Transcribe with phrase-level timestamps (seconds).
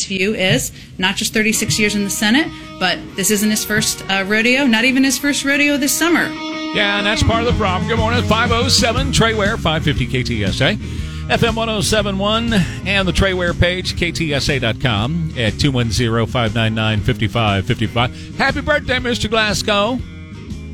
[0.00, 2.48] view is not just 36 years in the Senate,
[2.78, 6.28] but this isn't his first uh, rodeo, not even his first rodeo this summer.
[6.74, 7.88] Yeah, and that's part of the problem.
[7.88, 10.76] Good morning, 507 Trey Ware, 550 KTSA,
[11.28, 12.52] FM 1071,
[12.86, 18.36] and the Trey Ware page, ktsa.com at 210 599 5555.
[18.36, 19.28] Happy birthday, Mr.
[19.28, 19.96] Glasgow.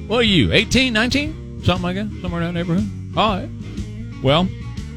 [0.07, 1.63] What are you, 18, 19?
[1.65, 2.09] Something like that?
[2.23, 2.89] Somewhere in that neighborhood?
[3.17, 3.49] All right.
[4.23, 4.49] Well,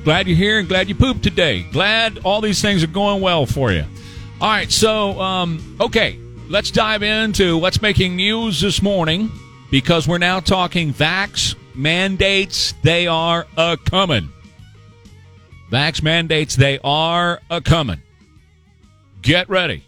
[0.03, 1.63] glad you're here and glad you pooped today.
[1.71, 3.85] Glad all these things are going well for you.
[4.41, 6.17] All right, so, um, okay,
[6.49, 9.29] let's dive into what's making news this morning
[9.69, 12.73] because we're now talking vax mandates.
[12.81, 14.29] They are a coming.
[15.71, 18.01] Vax mandates, they are a coming.
[19.21, 19.85] Get ready.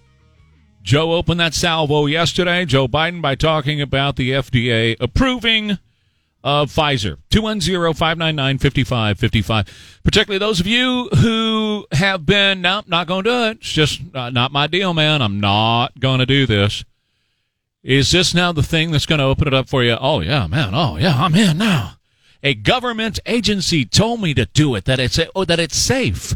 [0.84, 5.80] Joe opened that salvo yesterday, Joe Biden, by talking about the FDA approving
[6.44, 7.18] of Pfizer.
[7.32, 9.68] 210-599-5555.
[10.04, 13.58] Particularly those of you who have been, no, not going to do it.
[13.58, 15.22] It's just uh, not my deal, man.
[15.22, 16.84] I'm not going to do this.
[17.82, 19.98] Is this now the thing that's going to open it up for you?
[20.00, 20.72] Oh, yeah, man.
[20.74, 21.98] Oh, yeah, I'm in now.
[22.42, 26.34] A government agency told me to do it, that it's, oh, that it's safe.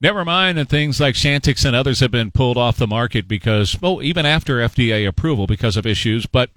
[0.00, 3.80] Never mind that things like Chantix and others have been pulled off the market because,
[3.80, 6.26] well, even after FDA approval because of issues.
[6.26, 6.50] But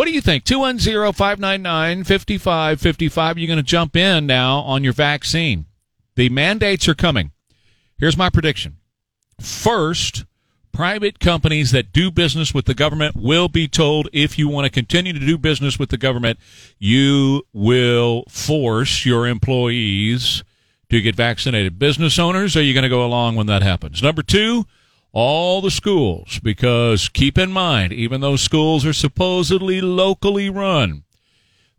[0.00, 0.44] what do you think?
[0.44, 3.36] 210 599 5555.
[3.36, 5.66] You're going to jump in now on your vaccine.
[6.16, 7.32] The mandates are coming.
[7.98, 8.78] Here's my prediction.
[9.42, 10.24] First,
[10.72, 14.70] private companies that do business with the government will be told if you want to
[14.70, 16.38] continue to do business with the government,
[16.78, 20.42] you will force your employees
[20.88, 21.78] to get vaccinated.
[21.78, 24.02] Business owners, are you going to go along when that happens?
[24.02, 24.64] Number two,
[25.12, 31.04] all the schools, because keep in mind, even though schools are supposedly locally run,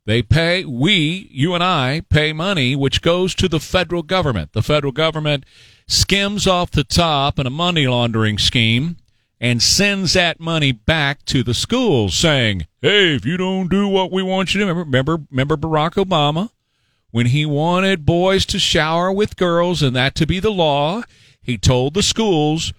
[0.06, 4.54] they pay, we, you and I, pay money which goes to the federal government.
[4.54, 5.46] The federal government
[5.88, 8.98] skims off the top in a money laundering scheme
[9.40, 14.12] and sends that money back to the schools saying, hey, if you don't do what
[14.12, 16.50] we want you to remember, remember, remember Barack Obama?
[17.12, 21.04] When he wanted boys to shower with girls and that to be the law,
[21.42, 22.72] he told the schools,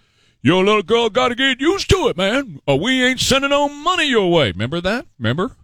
[0.42, 2.60] your little girl got to get used to it, man.
[2.66, 4.50] Or we ain't sending no money your way.
[4.50, 5.06] Remember that?
[5.18, 5.56] Remember?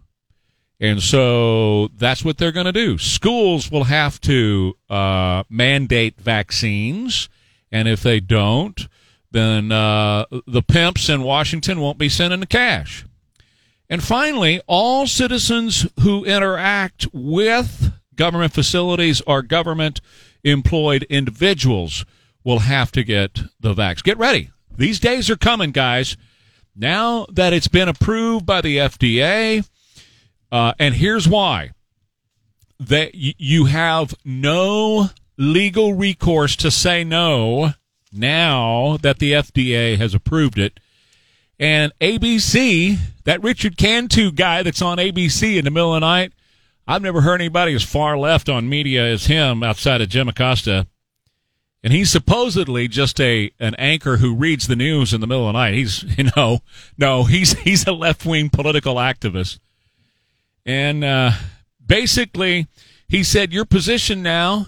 [0.79, 2.97] And so that's what they're going to do.
[2.97, 7.27] Schools will have to uh, mandate vaccines,
[7.71, 8.87] and if they don't,
[9.31, 13.05] then uh, the pimps in Washington won't be sending the cash.
[13.89, 19.99] And finally, all citizens who interact with government facilities or government
[20.43, 22.05] employed individuals
[22.43, 24.01] will have to get the vax.
[24.01, 24.51] Get ready.
[24.77, 26.17] These days are coming, guys.
[26.75, 29.67] Now that it's been approved by the FDA,
[30.51, 31.71] uh, and here's why
[32.79, 37.73] that y- you have no legal recourse to say no
[38.11, 40.79] now that the FDA has approved it.
[41.59, 46.31] And ABC, that Richard Cantu guy that's on ABC in the middle of the night,
[46.87, 50.87] I've never heard anybody as far left on media as him outside of Jim Acosta.
[51.81, 55.53] And he's supposedly just a an anchor who reads the news in the middle of
[55.53, 55.73] the night.
[55.73, 56.59] He's you know
[56.97, 59.59] no he's he's a left wing political activist,
[60.65, 61.31] and uh,
[61.85, 62.67] basically
[63.07, 64.67] he said your position now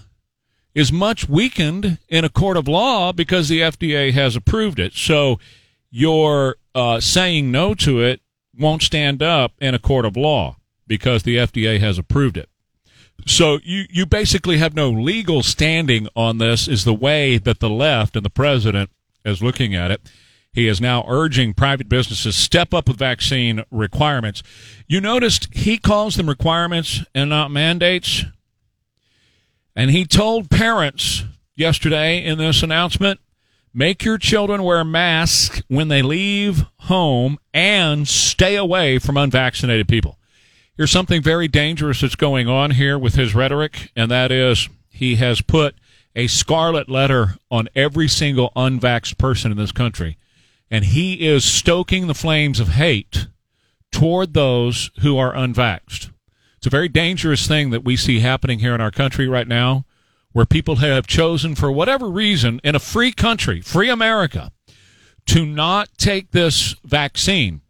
[0.74, 4.94] is much weakened in a court of law because the FDA has approved it.
[4.94, 5.38] So
[5.90, 8.20] your uh, saying no to it
[8.58, 10.56] won't stand up in a court of law
[10.86, 12.48] because the FDA has approved it.
[13.26, 17.70] So you, you basically have no legal standing on this is the way that the
[17.70, 18.90] left and the president
[19.24, 20.00] is looking at it.
[20.52, 24.42] He is now urging private businesses step up with vaccine requirements.
[24.86, 28.24] You noticed he calls them requirements and not mandates.
[29.74, 31.24] And he told parents
[31.56, 33.20] yesterday in this announcement,
[33.72, 40.18] make your children wear masks when they leave home and stay away from unvaccinated people.
[40.82, 45.14] Here's something very dangerous that's going on here with his rhetoric, and that is he
[45.14, 45.76] has put
[46.16, 50.18] a scarlet letter on every single unvaxxed person in this country.
[50.72, 53.28] And he is stoking the flames of hate
[53.92, 56.10] toward those who are unvaxxed.
[56.56, 59.84] It's a very dangerous thing that we see happening here in our country right now,
[60.32, 64.50] where people have chosen, for whatever reason, in a free country, free America,
[65.26, 67.60] to not take this vaccine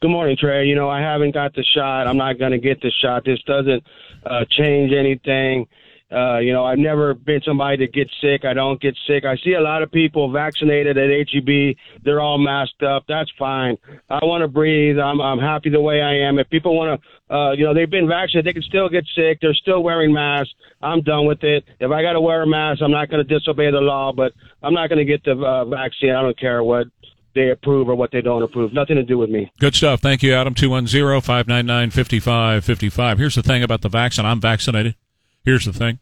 [0.01, 0.65] Good morning, Trey.
[0.65, 2.07] You know, I haven't got the shot.
[2.07, 3.23] I'm not going to get the shot.
[3.23, 3.83] This doesn't
[4.25, 5.67] uh, change anything.
[6.11, 8.43] Uh, you know, I've never been somebody that gets sick.
[8.43, 9.23] I don't get sick.
[9.23, 11.77] I see a lot of people vaccinated at HEB.
[12.03, 13.05] They're all masked up.
[13.07, 13.77] That's fine.
[14.09, 14.99] I want to breathe.
[14.99, 16.37] I'm I'm happy the way I am.
[16.37, 19.39] If people want to, uh, you know, they've been vaccinated, they can still get sick.
[19.41, 20.53] They're still wearing masks.
[20.81, 21.63] I'm done with it.
[21.79, 24.11] If I got to wear a mask, I'm not going to disobey the law.
[24.11, 26.11] But I'm not going to get the uh, vaccine.
[26.11, 26.87] I don't care what
[27.33, 28.73] they approve or what they don't approve.
[28.73, 29.51] Nothing to do with me.
[29.59, 30.01] Good stuff.
[30.01, 30.53] Thank you, Adam.
[30.53, 33.17] 210 599 5555.
[33.17, 34.25] Here's the thing about the vaccine.
[34.25, 34.95] I'm vaccinated.
[35.43, 35.99] Here's the thing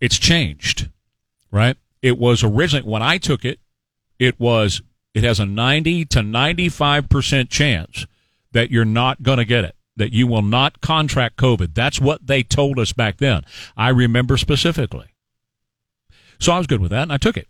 [0.00, 0.90] it's changed,
[1.50, 1.76] right?
[2.02, 3.60] It was originally, when I took it,
[4.18, 4.82] it was,
[5.14, 8.06] it has a 90 to 95% chance
[8.50, 11.74] that you're not going to get it, that you will not contract COVID.
[11.74, 13.42] That's what they told us back then.
[13.76, 15.06] I remember specifically.
[16.40, 17.46] So I was good with that and I took it.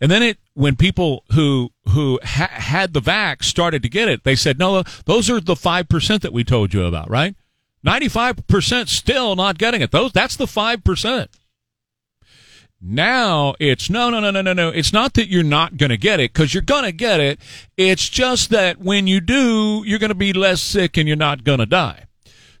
[0.00, 4.24] And then it, when people who who ha- had the vax started to get it,
[4.24, 7.36] they said, "No, those are the five percent that we told you about, right?
[7.82, 9.90] Ninety-five percent still not getting it.
[9.90, 11.30] Those that's the five percent."
[12.80, 14.68] Now it's no, no, no, no, no, no.
[14.68, 17.40] It's not that you're not going to get it because you're going to get it.
[17.76, 21.42] It's just that when you do, you're going to be less sick and you're not
[21.42, 22.04] going to die.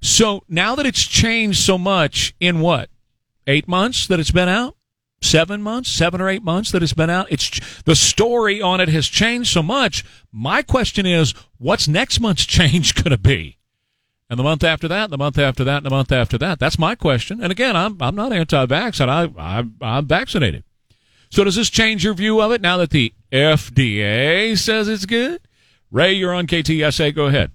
[0.00, 2.90] So now that it's changed so much in what
[3.46, 4.76] eight months that it's been out,
[5.20, 7.26] seven months, seven or eight months that it's been out.
[7.30, 10.04] It's the story on it has changed so much.
[10.32, 13.57] My question is, what's next month's change going to be?
[14.30, 16.58] And the month after that, the month after that, and the month after that.
[16.58, 17.42] That's my question.
[17.42, 20.64] And again, I'm I'm not anti-vax, and I, I I'm vaccinated.
[21.30, 25.40] So does this change your view of it now that the FDA says it's good?
[25.90, 27.14] Ray, you're on KTSA.
[27.14, 27.52] Go ahead.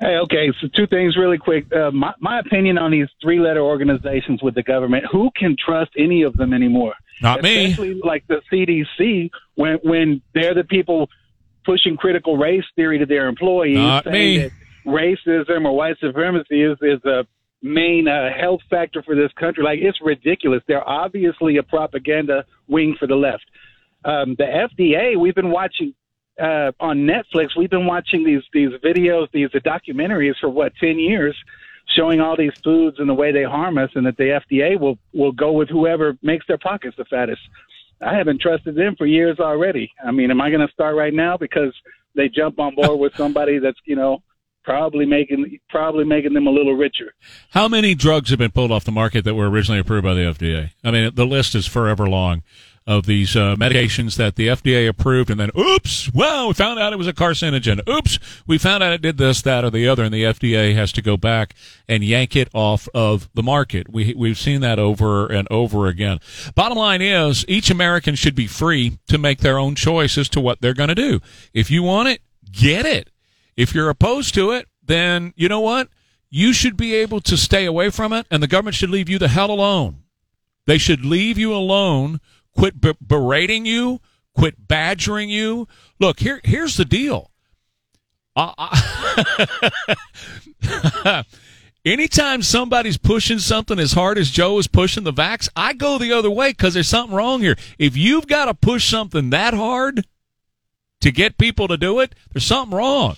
[0.00, 0.50] Hey, okay.
[0.60, 1.72] So two things really quick.
[1.72, 5.04] Uh, my, my opinion on these three-letter organizations with the government.
[5.12, 6.94] Who can trust any of them anymore?
[7.20, 8.00] Not Especially me.
[8.02, 11.08] like the CDC, when when they're the people
[11.64, 14.38] pushing critical race theory to their employees, Not me.
[14.38, 14.50] that
[14.86, 17.26] racism or white supremacy is is a
[17.62, 19.62] main uh, health factor for this country.
[19.62, 20.62] Like it's ridiculous.
[20.66, 23.44] They're obviously a propaganda wing for the left.
[24.04, 25.94] Um, the FDA, we've been watching
[26.40, 27.56] uh, on Netflix.
[27.56, 31.36] We've been watching these these videos, these documentaries for what ten years,
[31.96, 34.98] showing all these foods and the way they harm us, and that the FDA will
[35.12, 37.40] will go with whoever makes their pockets the fattest.
[38.00, 39.92] I haven't trusted them for years already.
[40.04, 41.72] I mean, am I going to start right now because
[42.16, 44.22] they jump on board with somebody that's you know
[44.64, 47.14] probably making probably making them a little richer.
[47.50, 50.20] How many drugs have been pulled off the market that were originally approved by the
[50.20, 50.70] FDA?
[50.84, 52.42] I mean, the list is forever long
[52.86, 56.92] of these uh, medications that the FDA approved, and then oops, well, we found out
[56.92, 57.86] it was a carcinogen.
[57.88, 60.90] Oops, we found out it did this, that, or the other, and the FDA has
[60.92, 61.54] to go back
[61.88, 63.92] and yank it off of the market.
[63.92, 66.18] We we've seen that over and over again.
[66.54, 70.40] Bottom line is, each American should be free to make their own choice as to
[70.40, 71.20] what they're going to do.
[71.54, 72.20] If you want it,
[72.50, 73.11] get it.
[73.56, 75.88] If you're opposed to it, then you know what?
[76.30, 79.18] You should be able to stay away from it, and the government should leave you
[79.18, 80.04] the hell alone.
[80.66, 82.20] They should leave you alone,
[82.56, 84.00] quit berating you,
[84.34, 85.68] quit badgering you.
[86.00, 87.30] Look, here, here's the deal.
[88.34, 88.72] Uh,
[91.84, 96.12] Anytime somebody's pushing something as hard as Joe is pushing the vax, I go the
[96.12, 97.56] other way because there's something wrong here.
[97.76, 100.06] If you've got to push something that hard
[101.00, 103.16] to get people to do it, there's something wrong.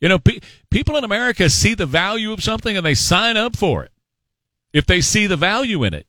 [0.00, 0.40] You know, pe-
[0.70, 3.92] people in America see the value of something and they sign up for it
[4.72, 6.06] if they see the value in it.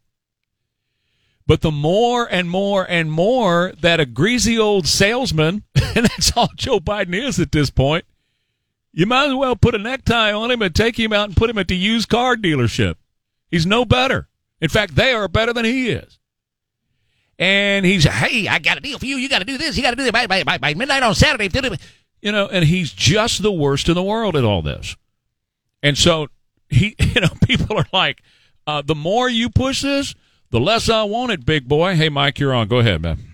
[1.46, 6.50] But the more and more and more that a greasy old salesman, and that's all
[6.56, 8.06] Joe Biden is at this point,
[8.94, 11.50] you might as well put a necktie on him and take him out and put
[11.50, 12.96] him at the used car dealership.
[13.50, 14.28] He's no better.
[14.62, 16.20] In fact, they are better than he is.
[17.40, 19.16] And he's, hey, I got a deal for you.
[19.18, 19.76] You got to do this.
[19.76, 21.50] You got to do that by, by, by, midnight on Saturday.
[22.22, 24.96] You know, and he's just the worst in the world at all this.
[25.82, 26.28] And so
[26.70, 28.22] he, you know, people are like,
[28.68, 30.14] uh, the more you push this,
[30.52, 31.96] the less I want it, big boy.
[31.96, 32.68] Hey, Mike, you're on.
[32.68, 33.32] Go ahead, man.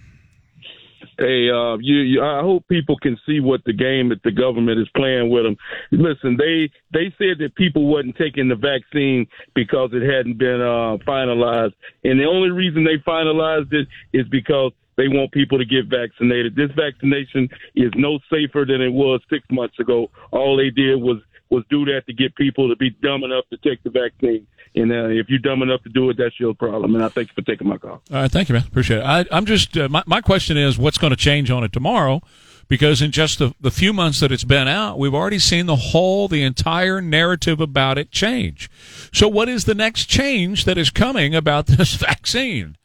[1.19, 4.79] Hey, uh, you, you, I hope people can see what the game that the government
[4.79, 5.57] is playing with them.
[5.91, 9.25] Listen, they they said that people wasn't taking the vaccine
[9.55, 14.73] because it hadn't been uh, finalized, and the only reason they finalized it is because
[14.97, 16.55] they want people to get vaccinated.
[16.55, 20.09] This vaccination is no safer than it was six months ago.
[20.31, 21.17] All they did was
[21.49, 24.45] was do that to get people to be dumb enough to take the vaccine.
[24.75, 26.93] And uh, if you're dumb enough to do it, that's your problem.
[26.93, 28.01] And I thank you for taking my call.
[28.11, 28.65] All right, thank you, man.
[28.67, 29.05] Appreciate it.
[29.05, 32.21] I, I'm just uh, my my question is what's going to change on it tomorrow?
[32.67, 35.77] Because in just the, the few months that it's been out, we've already seen the
[35.77, 38.69] whole, the entire narrative about it change.
[39.13, 42.75] So, what is the next change that is coming about this vaccine?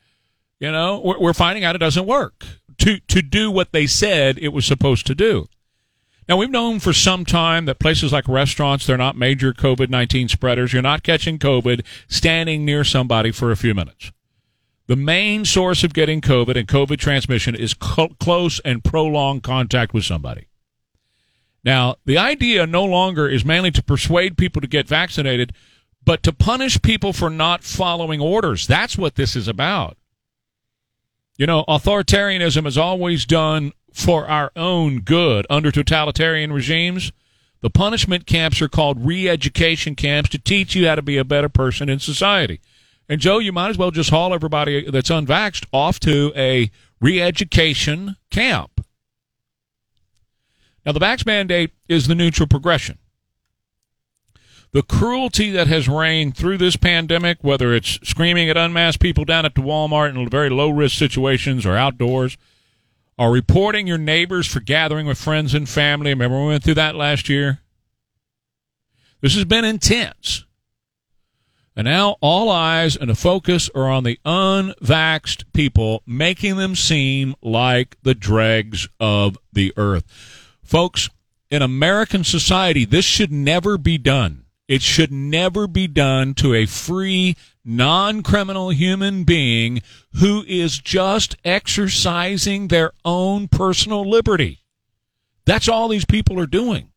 [0.63, 2.47] You know, we're, we're finding out it doesn't work
[2.79, 5.49] to to do what they said it was supposed to do.
[6.29, 10.29] Now, we've known for some time that places like restaurants, they're not major COVID 19
[10.29, 10.73] spreaders.
[10.73, 14.13] You're not catching COVID standing near somebody for a few minutes.
[14.87, 20.05] The main source of getting COVID and COVID transmission is close and prolonged contact with
[20.05, 20.47] somebody.
[21.65, 25.55] Now, the idea no longer is mainly to persuade people to get vaccinated,
[26.05, 28.69] but to punish people for not following orders.
[28.69, 29.97] That's what this is about.
[31.37, 37.13] You know, authoritarianism is always done for our own good under totalitarian regimes.
[37.61, 41.25] The punishment camps are called re education camps to teach you how to be a
[41.25, 42.61] better person in society.
[43.09, 46.71] And Joe, you might as well just haul everybody that's unvaxxed off to a
[47.01, 48.85] re education camp.
[50.85, 52.99] Now, the vax mandate is the neutral progression.
[54.73, 59.45] The cruelty that has reigned through this pandemic, whether it's screaming at unmasked people down
[59.45, 62.39] at the Walmart in very low risk situations or outdoors,
[63.19, 66.11] or reporting your neighbors for gathering with friends and family.
[66.11, 67.61] Remember, we went through that last year?
[69.21, 70.47] This has been intense.
[71.77, 77.35] And now all eyes and the focus are on the unvaxxed people, making them seem
[77.43, 80.05] like the dregs of the earth.
[80.63, 81.11] Folks,
[81.51, 84.42] in American society, this should never be done.
[84.73, 89.83] It should never be done to a free, non criminal human being
[90.15, 94.61] who is just exercising their own personal liberty.
[95.45, 96.89] That's all these people are doing.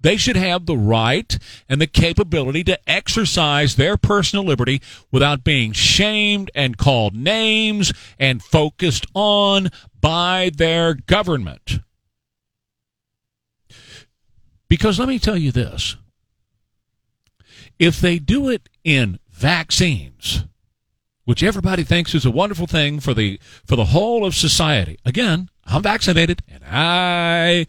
[0.00, 4.82] They should have the right and the capability to exercise their personal liberty
[5.12, 9.68] without being shamed and called names and focused on
[10.00, 11.78] by their government.
[14.68, 15.98] Because let me tell you this
[17.78, 20.44] if they do it in vaccines,
[21.24, 24.98] which everybody thinks is a wonderful thing for the for the whole of society.
[25.04, 27.66] Again, I'm vaccinated and I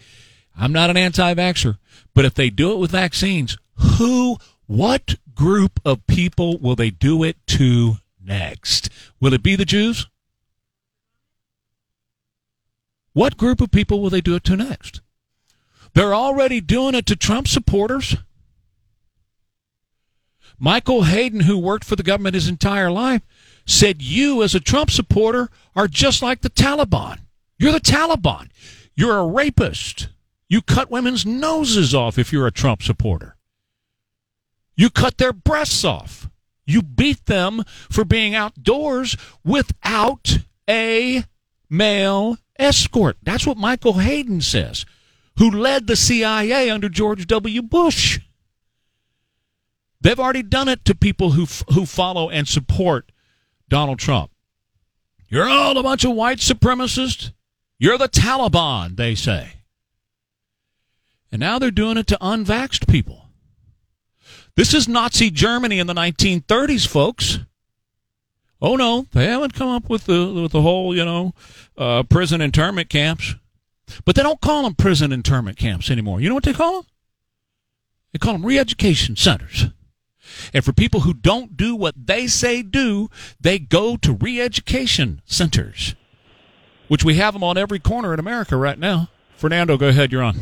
[0.58, 1.78] I'm not an anti-vaxxer,
[2.14, 3.58] but if they do it with vaccines,
[3.98, 8.90] who what group of people will they do it to next?
[9.20, 10.08] Will it be the Jews?
[13.14, 15.02] What group of people will they do it to next?
[15.94, 18.18] They're already doing it to Trump supporters.
[20.60, 23.22] Michael Hayden, who worked for the government his entire life,
[23.66, 27.20] said you, as a Trump supporter, are just like the Taliban.
[27.58, 28.50] You're the Taliban.
[28.96, 30.10] You're a rapist.
[30.48, 33.36] You cut women's noses off if you're a Trump supporter.
[34.76, 36.30] You cut their breasts off.
[36.66, 41.24] You beat them for being outdoors without a
[41.70, 43.18] male escort.
[43.24, 44.86] That's what Michael Hayden says,
[45.38, 47.62] who led the CIA under George W.
[47.62, 48.20] Bush.
[50.04, 53.12] They've already done it to people who who follow and support
[53.70, 54.32] Donald Trump.
[55.30, 57.32] You're all a bunch of white supremacists.
[57.80, 59.54] You're the Taliban, they say.
[61.32, 63.30] And now they're doing it to unvaxxed people.
[64.56, 67.40] This is Nazi Germany in the 1930s, folks.
[68.62, 71.34] Oh no, they haven't come up with the with the whole you know
[71.78, 73.36] uh, prison internment camps,
[74.04, 76.20] but they don't call them prison internment camps anymore.
[76.20, 76.90] You know what they call them?
[78.12, 79.68] They call them re-education centers.
[80.54, 83.10] And for people who don't do what they say do,
[83.40, 85.96] they go to re education centers,
[86.88, 89.10] which we have them on every corner in America right now.
[89.36, 90.12] Fernando, go ahead.
[90.12, 90.36] You're on.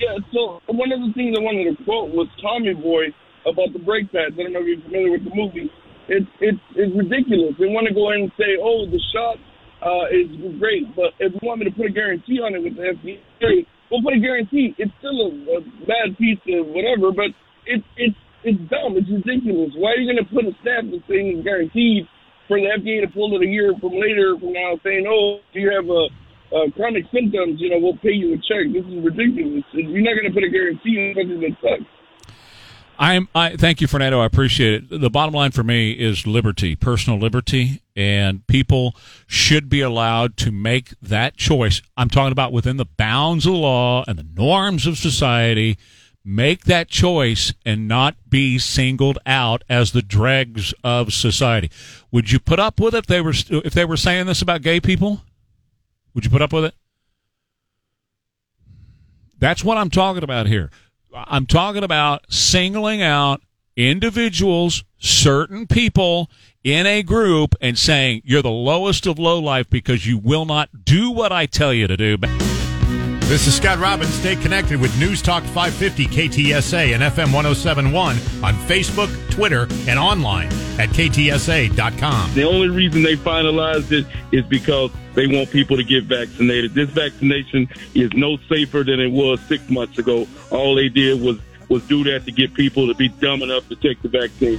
[0.00, 3.10] Yeah, so one of the things I wanted to quote was Tommy Boy
[3.46, 4.34] about the brake pads.
[4.38, 5.70] I don't know if you're familiar with the movie.
[6.08, 7.58] It's it's it's ridiculous.
[7.58, 9.36] They want to go in and say, "Oh, the shot
[9.82, 12.76] uh, is great," but if you want me to put a guarantee on it with
[12.78, 14.72] the FDA, we'll put a guarantee.
[14.78, 17.34] It's still a, a bad piece of whatever, but
[17.66, 18.96] it's it's it's dumb.
[18.96, 19.74] It's ridiculous.
[19.74, 22.06] Why are you going to put a stamp that saying guaranteed
[22.46, 25.60] for the FDA to pull it a year from later from now saying, oh, if
[25.60, 26.02] you have a,
[26.56, 28.70] a chronic symptoms, you know, we'll pay you a check.
[28.72, 29.64] This is ridiculous.
[29.72, 31.90] You're not going to put a guarantee on something that sucks.
[32.98, 33.28] I'm.
[33.32, 34.20] I thank you, Fernando.
[34.20, 35.00] I appreciate it.
[35.00, 38.96] The bottom line for me is liberty, personal liberty, and people
[39.28, 41.80] should be allowed to make that choice.
[41.96, 45.78] I'm talking about within the bounds of the law and the norms of society.
[46.30, 51.70] Make that choice and not be singled out as the dregs of society.
[52.12, 54.60] Would you put up with it if they were if they were saying this about
[54.60, 55.22] gay people?
[56.12, 56.74] Would you put up with it?
[59.38, 60.68] That's what I'm talking about here.
[61.14, 63.40] I'm talking about singling out
[63.74, 66.30] individuals, certain people
[66.62, 70.84] in a group, and saying you're the lowest of low life because you will not
[70.84, 72.18] do what I tell you to do.
[73.28, 74.14] This is Scott Robbins.
[74.14, 80.46] Stay connected with News Talk 550 KTSA and FM 1071 on Facebook, Twitter, and online
[80.80, 82.32] at KTSA.com.
[82.32, 86.72] The only reason they finalized it is because they want people to get vaccinated.
[86.72, 90.26] This vaccination is no safer than it was six months ago.
[90.50, 93.76] All they did was was do that to get people to be dumb enough to
[93.76, 94.58] take the vaccine.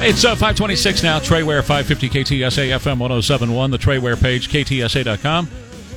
[0.00, 1.18] It's uh, 526 now.
[1.18, 3.72] Trey Ware, 550 KTSA FM 1071.
[3.72, 5.48] The Trey Ware page, KTSA.com.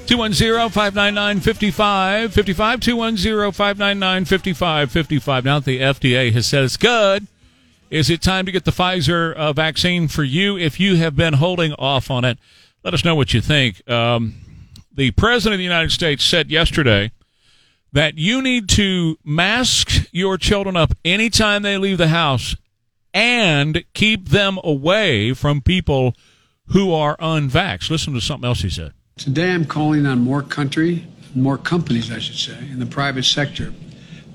[0.07, 2.81] 210-599-5555.
[2.81, 5.45] 210-599-5555.
[5.45, 7.27] Now that the FDA has said it's good,
[7.91, 10.57] is it time to get the Pfizer uh, vaccine for you?
[10.57, 12.39] If you have been holding off on it,
[12.83, 13.87] let us know what you think.
[13.87, 14.33] Um,
[14.91, 17.11] the President of the United States said yesterday
[17.93, 22.55] that you need to mask your children up anytime they leave the house
[23.13, 26.15] and keep them away from people
[26.67, 27.89] who are unvaxxed.
[27.89, 28.93] Listen to something else he said.
[29.17, 33.73] Today, I'm calling on more country, more companies, I should say, in the private sector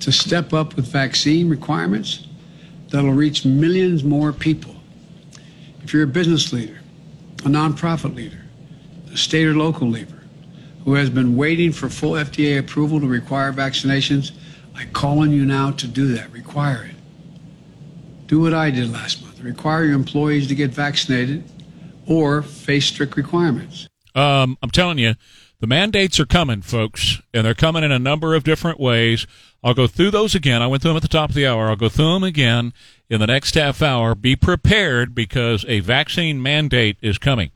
[0.01, 2.27] to step up with vaccine requirements
[2.91, 4.77] that'll reach millions more people.
[5.83, 6.81] If you're a business leader,
[7.41, 8.45] a nonprofit leader,
[9.13, 10.23] a state or local leader
[10.85, 14.33] who has been waiting for full FDA approval to require vaccinations,
[14.75, 16.31] I call on you now to do that.
[16.33, 16.96] Require it.
[18.27, 19.41] Do what I did last month.
[19.41, 21.45] Require your employees to get vaccinated
[22.07, 23.89] or face strict requirements.
[24.15, 25.15] Um, I'm telling you,
[25.61, 29.27] the mandates are coming, folks, and they're coming in a number of different ways.
[29.63, 30.63] I'll go through those again.
[30.63, 31.69] I went through them at the top of the hour.
[31.69, 32.73] I'll go through them again
[33.09, 34.15] in the next half hour.
[34.15, 37.51] Be prepared because a vaccine mandate is coming.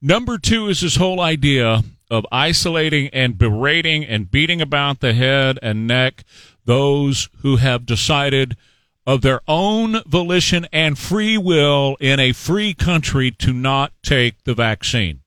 [0.00, 5.58] Number two is this whole idea of isolating and berating and beating about the head
[5.62, 6.24] and neck
[6.64, 8.56] those who have decided
[9.06, 14.54] of their own volition and free will in a free country to not take the
[14.54, 15.20] vaccine.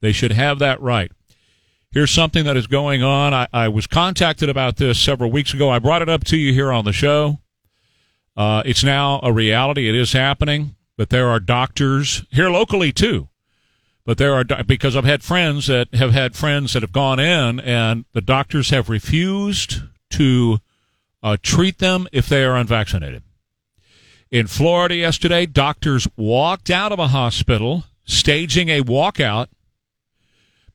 [0.00, 1.12] They should have that right.
[1.92, 3.34] Here's something that is going on.
[3.34, 5.70] I, I was contacted about this several weeks ago.
[5.70, 7.40] I brought it up to you here on the show.
[8.36, 9.88] Uh, it's now a reality.
[9.88, 13.28] It is happening, but there are doctors here locally too.
[14.06, 17.60] But there are because I've had friends that have had friends that have gone in,
[17.60, 20.58] and the doctors have refused to
[21.22, 23.22] uh, treat them if they are unvaccinated.
[24.30, 29.48] In Florida yesterday, doctors walked out of a hospital staging a walkout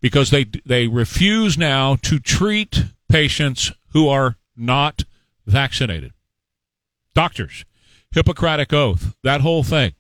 [0.02, 5.06] because they they refuse now to treat patients who are not
[5.46, 6.12] vaccinated.
[7.14, 7.66] Doctors,
[8.12, 9.94] Hippocratic oath, that whole thing.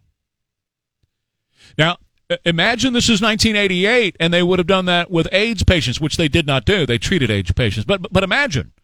[1.77, 1.97] Now,
[2.43, 6.27] imagine this is 1988 and they would have done that with AIDS patients, which they
[6.27, 6.86] did not do.
[6.86, 7.86] They treated AIDS patients.
[7.86, 8.74] But but imagine Im-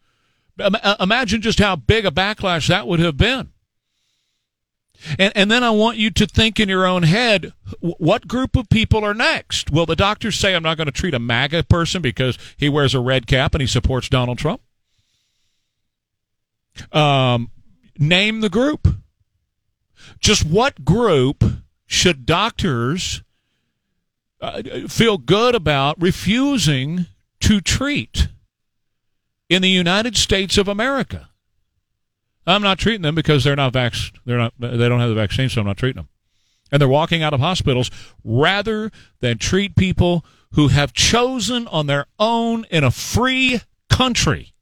[0.58, 3.50] imagine just how big a backlash that would have been.
[5.18, 8.70] And, and then I want you to think in your own head, what group of
[8.70, 9.72] people are next?
[9.72, 12.94] Will the doctors say, I'm not going to treat a MAGA person because he wears
[12.94, 14.62] a red cap and he supports Donald Trump?
[16.92, 17.50] Um,
[17.98, 18.88] name the group.
[20.20, 21.44] Just what group
[21.88, 23.24] should doctors
[24.40, 27.08] uh, feel good about refusing
[27.42, 28.28] to treat
[29.52, 31.30] in the United States of America?
[32.48, 34.12] I'm not treating them because they're not vax.
[34.26, 34.54] They're not.
[34.58, 36.10] They don't have the vaccine, so I'm not treating them.
[36.72, 37.92] And they're walking out of hospitals
[38.24, 43.60] rather than treat people who have chosen on their own in a free
[43.90, 44.54] country.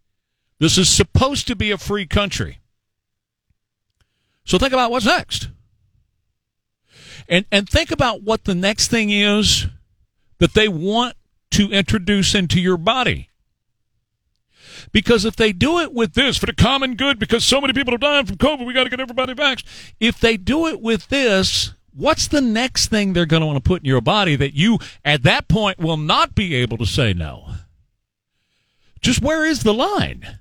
[0.58, 2.60] This is supposed to be a free country.
[4.43, 5.49] So think about what's next.
[7.28, 9.67] And and think about what the next thing is
[10.39, 11.15] that they want
[11.52, 13.28] to introduce into your body.
[14.91, 17.93] Because if they do it with this for the common good, because so many people
[17.93, 19.65] are dying from COVID, we got to get everybody vaxxed.
[19.99, 23.67] If they do it with this, what's the next thing they're going to want to
[23.67, 27.13] put in your body that you, at that point, will not be able to say
[27.13, 27.54] no?
[29.02, 30.39] Just where is the line?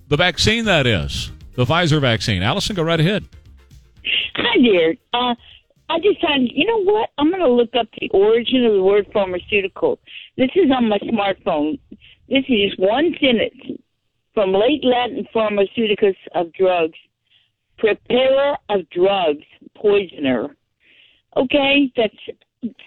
[0.07, 1.31] The vaccine, that is.
[1.53, 2.41] The Pfizer vaccine.
[2.41, 3.25] Allison, go right ahead.
[4.35, 4.95] Hi there.
[5.13, 5.35] Uh,
[5.91, 7.09] I decided, you know what?
[7.17, 9.99] I'm going to look up the origin of the word pharmaceutical.
[10.37, 11.79] This is on my smartphone.
[12.29, 13.81] This is just one sentence
[14.33, 16.97] from late Latin pharmaceuticus of drugs,
[17.77, 19.43] preparer of drugs,
[19.75, 20.55] poisoner.
[21.35, 22.15] Okay, that's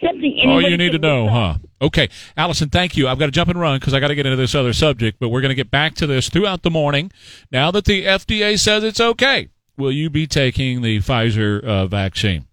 [0.03, 0.41] something.
[0.47, 1.57] All you need to know, huh?
[1.83, 3.07] Okay, Allison, thank you.
[3.07, 5.19] I've got to jump and run because I got to get into this other subject,
[5.21, 7.13] but we're going to get back to this throughout the morning.
[7.53, 12.47] Now that the FDA says it's okay, will you be taking the Pfizer uh, vaccine?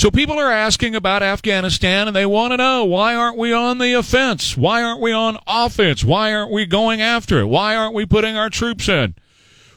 [0.00, 3.76] So people are asking about Afghanistan and they want to know why aren't we on
[3.76, 4.56] the offense?
[4.56, 6.02] Why aren't we on offense?
[6.02, 7.44] Why aren't we going after it?
[7.48, 9.14] Why aren't we putting our troops in?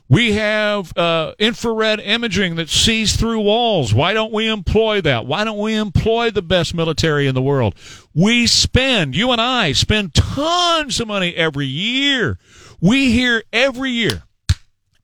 [0.07, 3.93] We have uh, infrared imaging that sees through walls.
[3.93, 5.25] Why don't we employ that?
[5.25, 7.75] Why don't we employ the best military in the world?
[8.13, 12.39] We spend, you and I spend tons of money every year.
[12.79, 14.23] We hear every year,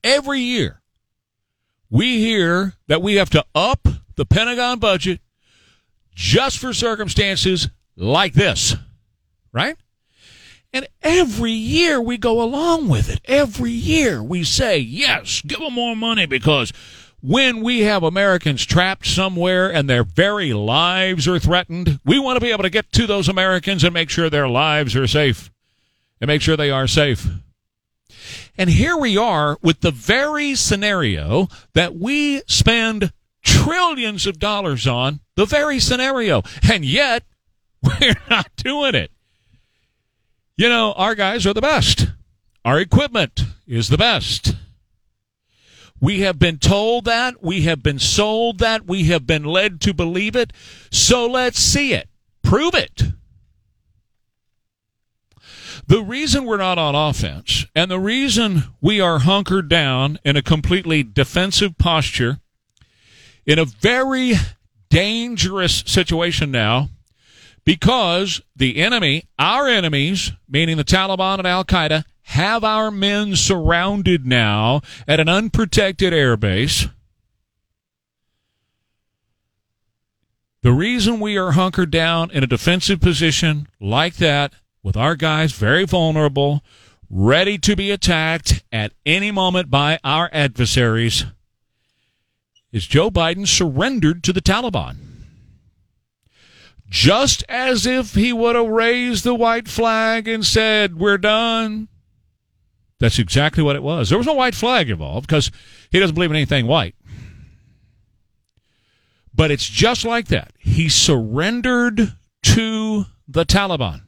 [0.01, 0.81] every year,
[1.89, 3.85] we hear that we have to up
[4.19, 5.21] the Pentagon budget
[6.13, 8.75] just for circumstances like this,
[9.53, 9.77] right?
[10.73, 13.21] And every year we go along with it.
[13.23, 16.73] Every year we say, yes, give them more money because
[17.21, 22.45] when we have Americans trapped somewhere and their very lives are threatened, we want to
[22.45, 25.49] be able to get to those Americans and make sure their lives are safe
[26.19, 27.25] and make sure they are safe.
[28.57, 35.21] And here we are with the very scenario that we spend trillions of dollars on,
[35.35, 37.23] the very scenario, and yet
[37.83, 39.11] we're not doing it.
[40.57, 42.07] You know, our guys are the best.
[42.65, 44.55] Our equipment is the best.
[46.01, 47.43] We have been told that.
[47.43, 48.85] We have been sold that.
[48.85, 50.53] We have been led to believe it.
[50.91, 52.09] So let's see it.
[52.43, 53.03] Prove it.
[55.87, 60.43] The reason we're not on offense and the reason we are hunkered down in a
[60.43, 62.39] completely defensive posture
[63.45, 64.33] in a very
[64.89, 66.89] dangerous situation now
[67.63, 74.25] because the enemy, our enemies, meaning the Taliban and Al Qaeda, have our men surrounded
[74.25, 76.91] now at an unprotected airbase.
[80.61, 85.53] The reason we are hunkered down in a defensive position like that, with our guys
[85.53, 86.61] very vulnerable,
[87.09, 91.25] ready to be attacked at any moment by our adversaries,
[92.71, 95.09] is Joe Biden surrendered to the Taliban
[96.89, 101.87] just as if he would have raised the white flag and said, We're done.
[102.99, 104.09] That's exactly what it was.
[104.09, 105.51] There was no white flag involved because
[105.91, 106.95] he doesn't believe in anything white.
[109.33, 110.51] But it's just like that.
[110.57, 114.01] He surrendered to the Taliban.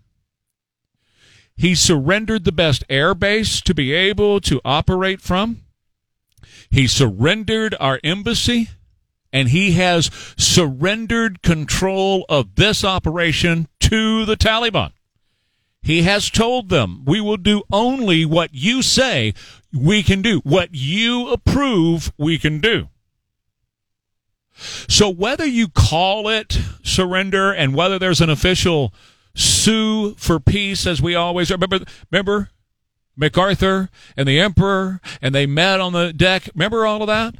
[1.56, 5.62] He surrendered the best air base to be able to operate from.
[6.72, 8.70] He surrendered our embassy
[9.34, 14.92] and he has surrendered control of this operation to the Taliban.
[15.82, 19.34] He has told them, we will do only what you say
[19.74, 20.40] we can do.
[20.44, 22.90] What you approve, we can do.
[24.88, 28.94] So whether you call it surrender and whether there's an official
[29.34, 31.80] sue for peace, as we always remember,
[32.12, 32.50] remember
[33.22, 36.50] MacArthur and the Emperor, and they met on the deck.
[36.54, 37.36] Remember all of that?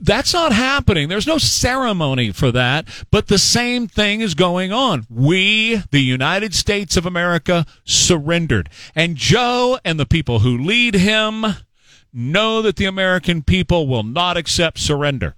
[0.00, 1.08] That's not happening.
[1.08, 5.06] There's no ceremony for that, but the same thing is going on.
[5.10, 8.70] We, the United States of America, surrendered.
[8.94, 11.44] And Joe and the people who lead him
[12.12, 15.34] know that the American people will not accept surrender.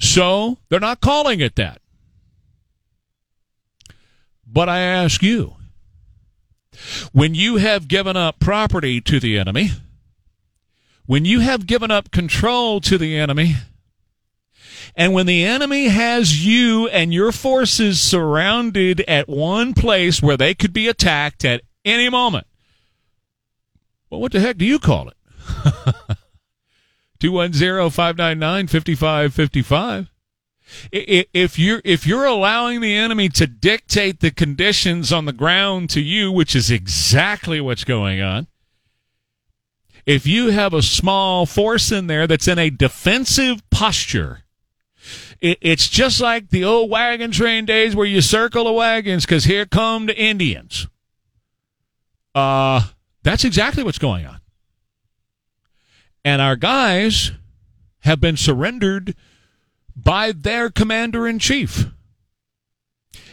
[0.00, 1.80] So they're not calling it that.
[4.44, 5.54] But I ask you,
[7.12, 9.70] when you have given up property to the enemy,
[11.06, 13.56] when you have given up control to the enemy,
[14.94, 20.54] and when the enemy has you and your forces surrounded at one place where they
[20.54, 22.46] could be attacked at any moment,
[24.08, 25.16] well, what the heck do you call it?
[27.20, 30.10] 210 599 5555.
[30.92, 36.00] If you're if you're allowing the enemy to dictate the conditions on the ground to
[36.00, 38.46] you, which is exactly what's going on,
[40.06, 44.42] if you have a small force in there that's in a defensive posture,
[45.40, 49.66] it's just like the old wagon train days where you circle the wagons because here
[49.66, 50.86] come the Indians.
[52.34, 52.82] Uh,
[53.22, 54.40] that's exactly what's going on.
[56.24, 57.32] And our guys
[58.00, 59.14] have been surrendered
[60.02, 61.86] by their commander in chief.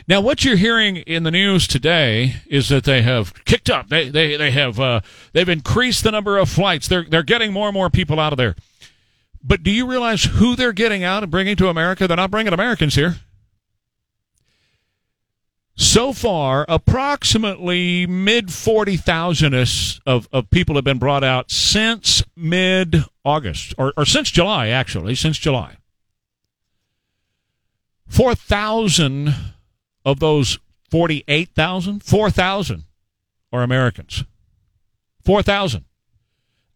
[0.08, 3.90] Now, what you're hearing in the news today is that they have kicked up.
[3.90, 5.02] They they they have uh,
[5.34, 6.88] they've increased the number of flights.
[6.88, 8.56] They're they're getting more and more people out of there.
[9.44, 12.08] But do you realize who they're getting out and bringing to America?
[12.08, 13.18] They're not bringing Americans here.
[15.80, 19.54] So far, approximately mid 40,000
[20.08, 25.14] of, of people have been brought out since mid August, or, or since July, actually,
[25.14, 25.78] since July.
[28.08, 29.34] 4,000
[30.06, 32.84] of those 48,000, 4,000
[33.52, 34.24] are Americans.
[35.26, 35.86] 4,000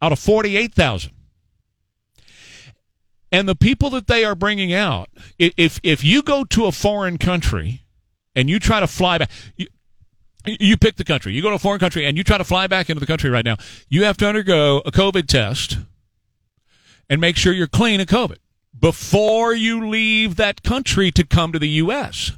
[0.02, 1.12] out of 48,000.
[3.32, 7.18] And the people that they are bringing out, if, if you go to a foreign
[7.18, 7.84] country
[8.36, 9.68] and you try to fly back, you,
[10.46, 12.68] you pick the country, you go to a foreign country and you try to fly
[12.68, 13.56] back into the country right now,
[13.88, 15.78] you have to undergo a COVID test
[17.10, 18.38] and make sure you're clean of COVID
[18.78, 22.32] before you leave that country to come to the U.S.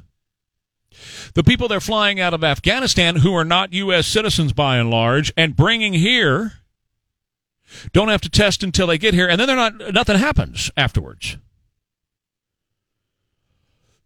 [1.34, 4.06] The people they're flying out of Afghanistan who are not U.S.
[4.06, 6.54] citizens by and large and bringing here
[7.92, 9.92] don't have to test until they get here, and then they're not.
[9.92, 11.38] Nothing happens afterwards.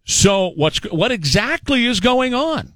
[0.05, 2.75] So what's what exactly is going on?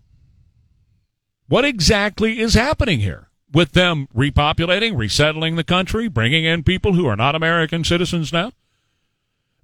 [1.48, 7.06] What exactly is happening here with them repopulating, resettling the country, bringing in people who
[7.06, 8.52] are not American citizens now?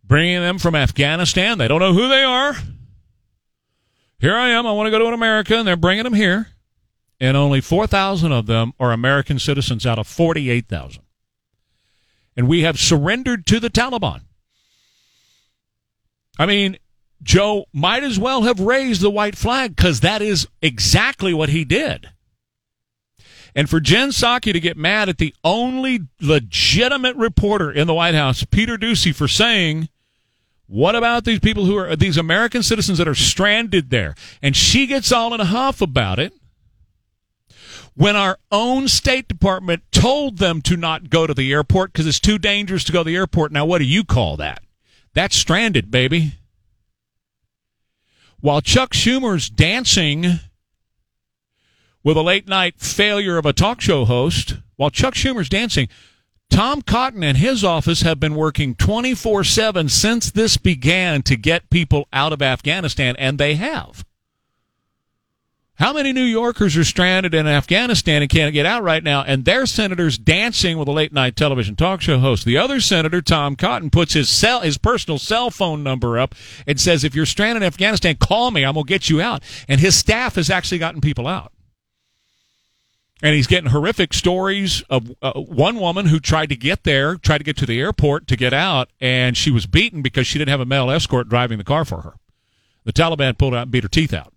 [0.09, 1.59] Bringing them from Afghanistan.
[1.59, 2.57] They don't know who they are.
[4.19, 4.67] Here I am.
[4.67, 6.49] I want to go to an America, and they're bringing them here.
[7.21, 11.03] And only 4,000 of them are American citizens out of 48,000.
[12.37, 14.23] And we have surrendered to the Taliban.
[16.39, 16.79] I mean,
[17.23, 21.65] Joe might as well have raised the white flag because that is exactly what he
[21.65, 22.11] did.
[23.57, 28.15] And for Jen Psaki to get mad at the only legitimate reporter in the White
[28.15, 29.89] House, Peter Doocy, for saying
[30.69, 34.15] what about these people who are these American citizens that are stranded there?
[34.43, 36.35] And she gets all in a huff about it
[37.95, 42.21] when our own State Department told them to not go to the airport because it's
[42.21, 43.51] too dangerous to go to the airport.
[43.51, 44.63] Now, what do you call that?
[45.15, 46.35] That's stranded, baby.
[48.41, 50.39] While Chuck Schumer's dancing
[52.05, 55.89] with a late night failure of a talk show host, while Chuck Schumer's dancing,
[56.51, 61.71] Tom Cotton and his office have been working 24 7 since this began to get
[61.71, 64.05] people out of Afghanistan, and they have.
[65.79, 69.23] How many New Yorkers are stranded in Afghanistan and can't get out right now?
[69.23, 72.45] And their senators dancing with a late night television talk show host.
[72.45, 76.35] The other senator, Tom Cotton, puts his cell, his personal cell phone number up
[76.67, 78.65] and says, "If you're stranded in Afghanistan, call me.
[78.65, 81.53] I'm gonna get you out." And his staff has actually gotten people out
[83.23, 87.39] and he's getting horrific stories of uh, one woman who tried to get there, tried
[87.39, 90.51] to get to the airport to get out, and she was beaten because she didn't
[90.51, 92.15] have a male escort driving the car for her.
[92.85, 94.33] The Taliban pulled out and beat her teeth out.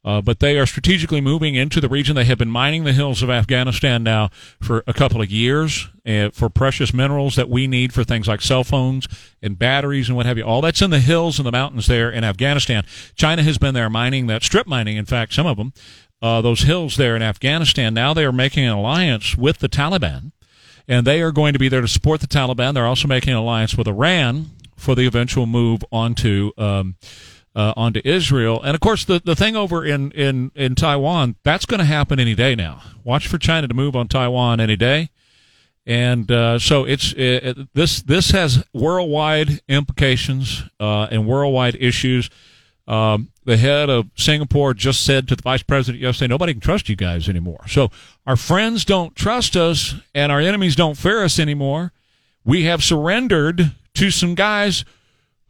[0.03, 2.15] Uh, but they are strategically moving into the region.
[2.15, 4.29] They have been mining the hills of Afghanistan now
[4.59, 8.41] for a couple of years uh, for precious minerals that we need for things like
[8.41, 9.05] cell phones
[9.43, 10.43] and batteries and what have you.
[10.43, 12.83] All that's in the hills and the mountains there in Afghanistan.
[13.15, 15.73] China has been there mining that, strip mining, in fact, some of them,
[16.21, 17.93] uh, those hills there in Afghanistan.
[17.93, 20.31] Now they are making an alliance with the Taliban,
[20.87, 22.73] and they are going to be there to support the Taliban.
[22.73, 26.51] They're also making an alliance with Iran for the eventual move onto.
[26.57, 26.95] Um,
[27.53, 28.61] uh, onto Israel.
[28.61, 32.17] And of course, the, the thing over in, in, in Taiwan, that's going to happen
[32.17, 32.81] any day now.
[33.03, 35.09] Watch for China to move on Taiwan any day.
[35.85, 42.29] And uh, so it's it, this this has worldwide implications uh, and worldwide issues.
[42.91, 46.89] Um, the head of Singapore just said to the vice president yesterday, "Nobody can trust
[46.89, 47.89] you guys anymore." So
[48.27, 51.93] our friends don't trust us, and our enemies don't fear us anymore.
[52.43, 54.83] We have surrendered to some guys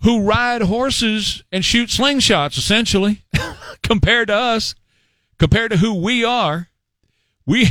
[0.02, 3.24] who ride horses and shoot slingshots, essentially,
[3.84, 4.76] compared to us,
[5.40, 6.70] compared to who we are.
[7.48, 7.70] We,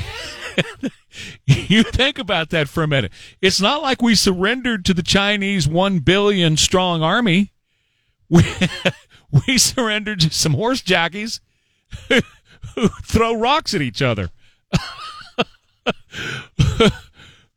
[1.46, 3.12] you think about that for a minute.
[3.40, 7.52] It's not like we surrendered to the Chinese one billion strong army.
[8.32, 8.44] We,
[9.46, 11.40] we surrendered to some horse jockeys
[12.08, 14.30] who throw rocks at each other,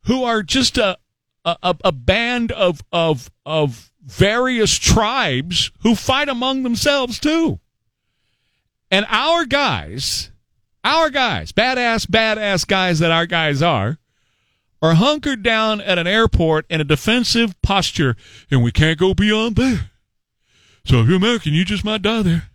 [0.02, 0.98] who are just a,
[1.44, 7.60] a, a band of, of, of various tribes who fight among themselves too.
[8.90, 10.30] And our guys,
[10.84, 13.98] our guys, badass, badass guys that our guys are,
[14.82, 18.16] are hunkered down at an airport in a defensive posture,
[18.50, 19.90] and we can't go beyond there.
[20.86, 22.50] So if you're American, you just might die there.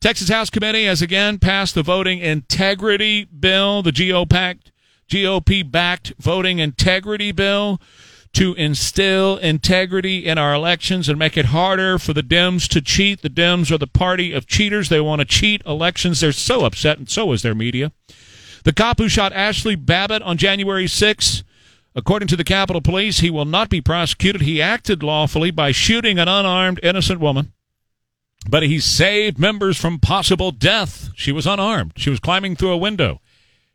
[0.00, 4.70] Texas House Committee has again passed the voting integrity bill, the GOP-backed,
[5.08, 7.80] GOP-backed voting integrity bill
[8.34, 13.22] to instill integrity in our elections and make it harder for the Dems to cheat.
[13.22, 14.90] The Dems are the party of cheaters.
[14.90, 16.20] They want to cheat elections.
[16.20, 17.92] They're so upset, and so is their media.
[18.64, 21.44] The cop who shot Ashley Babbitt on January 6th,
[21.96, 24.42] according to the Capitol Police, he will not be prosecuted.
[24.42, 27.52] He acted lawfully by shooting an unarmed, innocent woman.
[28.48, 31.08] But he saved members from possible death.
[31.16, 31.94] She was unarmed.
[31.96, 33.20] She was climbing through a window.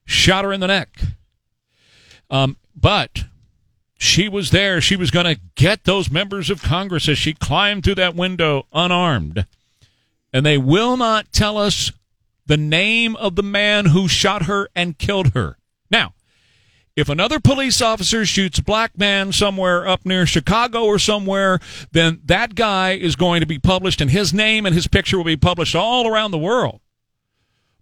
[0.06, 0.90] Shot her in the neck.
[2.30, 3.26] Um, but
[3.98, 4.80] she was there.
[4.80, 8.68] She was going to get those members of Congress as she climbed through that window
[8.72, 9.46] unarmed.
[10.32, 11.92] And they will not tell us
[12.46, 15.58] the name of the man who shot her and killed her.
[15.90, 16.14] Now,
[16.96, 21.60] if another police officer shoots a black man somewhere up near Chicago or somewhere,
[21.92, 25.24] then that guy is going to be published and his name and his picture will
[25.24, 26.82] be published all around the world.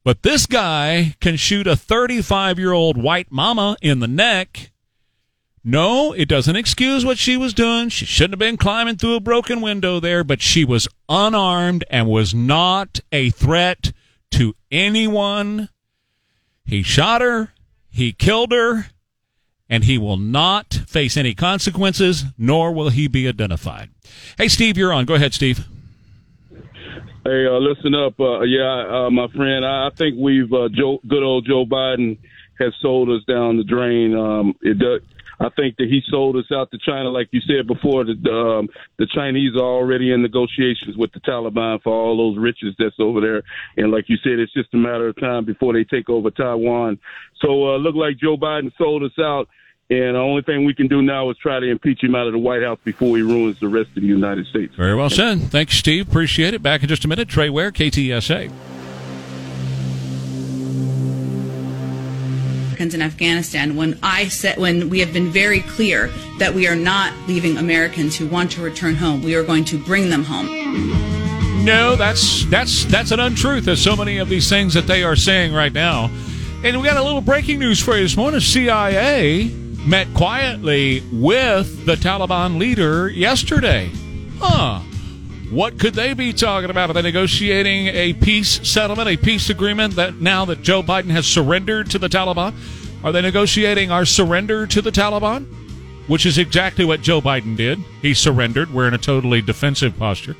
[0.04, 4.72] But this guy can shoot a 35 year old white mama in the neck
[5.64, 7.90] no, it doesn't excuse what she was doing.
[7.90, 12.08] She shouldn't have been climbing through a broken window there, but she was unarmed and
[12.08, 13.92] was not a threat
[14.32, 15.70] to anyone.
[16.64, 17.50] He shot her,
[17.90, 18.88] he killed her,
[19.70, 23.90] and he will not face any consequences, nor will he be identified.
[24.38, 25.06] Hey, Steve, you're on.
[25.06, 25.66] Go ahead, Steve.
[27.26, 28.20] Hey, uh, listen up.
[28.20, 32.18] Uh, yeah, uh, my friend, I, think we've uh, Joe, good old Joe Biden
[32.60, 34.16] has sold us down the drain.
[34.16, 35.02] Um, it does.
[35.42, 38.04] I think that he sold us out to China, like you said before.
[38.04, 42.76] The um, the Chinese are already in negotiations with the Taliban for all those riches
[42.78, 43.44] that's over there,
[43.78, 47.00] and like you said, it's just a matter of time before they take over Taiwan.
[47.42, 49.48] So uh, look like Joe Biden sold us out,
[49.92, 52.34] and the only thing we can do now is try to impeach him out of
[52.34, 54.76] the White House before he ruins the rest of the United States.
[54.76, 55.42] Very well said.
[55.52, 56.08] Thanks, Steve.
[56.08, 56.62] Appreciate it.
[56.62, 57.28] Back in just a minute.
[57.28, 58.52] Trey Ware, KTSA.
[62.80, 66.76] Americans in Afghanistan when I said when we have been very clear that we are
[66.76, 69.22] not leaving Americans who want to return home.
[69.22, 71.66] We are going to bring them home.
[71.66, 73.66] No, that's that's that's an untruth.
[73.66, 76.10] There's so many of these things that they are saying right now.
[76.64, 78.40] And we got a little breaking news for you this morning.
[78.40, 79.50] CIA
[79.90, 83.90] met quietly with the Taliban leader yesterday.
[84.38, 84.82] Huh.
[85.50, 86.92] What could they be talking about?
[86.92, 91.26] Are they negotiating a peace settlement, a peace agreement that now that Joe Biden has
[91.26, 92.54] surrendered to the Taliban?
[93.04, 95.48] Are they negotiating our surrender to the Taliban?
[96.08, 97.80] Which is exactly what Joe Biden did.
[98.04, 98.72] He surrendered.
[98.72, 100.36] We're in a totally defensive posture.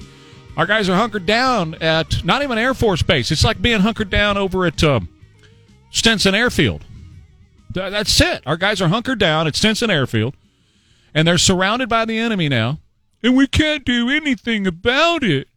[0.58, 3.32] Our guys are hunkered down at not even Air Force Base.
[3.32, 5.00] It's like being hunkered down over at uh,
[5.90, 6.86] Stinson Airfield.
[7.74, 8.44] Th- That's it.
[8.46, 10.36] Our guys are hunkered down at Stinson Airfield,
[11.14, 12.80] and they're surrounded by the enemy now
[13.22, 15.48] and we can't do anything about it.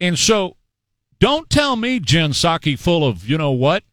[0.00, 0.56] And so,
[1.18, 3.84] don't tell me Jen Psaki full of you know what.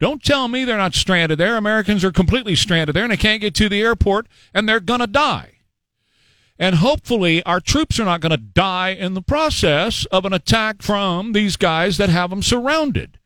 [0.00, 1.56] Don't tell me they're not stranded there.
[1.56, 5.06] Americans are completely stranded there, and they can't get to the airport, and they're gonna
[5.06, 5.50] die.
[6.58, 10.80] And hopefully, our troops are not going to die in the process of an attack
[10.82, 13.18] from these guys that have them surrounded.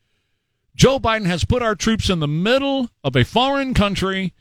[0.76, 4.32] Joe Biden has put our troops in the middle of a foreign country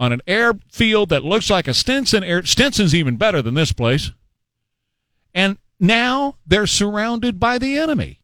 [0.00, 2.44] on an airfield that looks like a Stinson air.
[2.44, 4.10] Stinson's even better than this place.
[5.34, 8.20] And now they're surrounded by the enemy.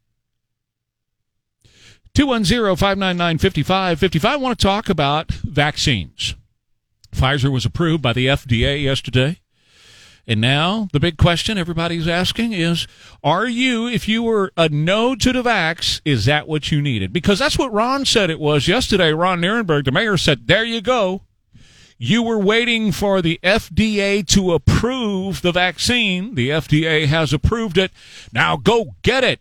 [2.14, 4.24] 210-599-5555.
[4.24, 6.34] I want to talk about vaccines.
[7.14, 9.41] Pfizer was approved by the FDA yesterday.
[10.26, 12.86] And now the big question everybody's asking is,
[13.24, 17.12] are you, if you were a no to the vax, is that what you needed?
[17.12, 19.12] Because that's what Ron said it was yesterday.
[19.12, 21.22] Ron Nirenberg, the mayor, said, there you go.
[21.98, 26.34] You were waiting for the FDA to approve the vaccine.
[26.34, 27.92] The FDA has approved it.
[28.32, 29.40] Now go get it.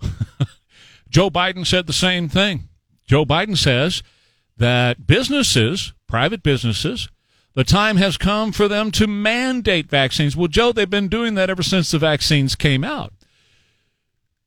[1.08, 2.68] Joe Biden said the same thing.
[3.06, 4.02] Joe Biden says
[4.56, 7.08] that businesses, private businesses,
[7.54, 10.36] the time has come for them to mandate vaccines.
[10.36, 13.12] Well, Joe, they've been doing that ever since the vaccines came out.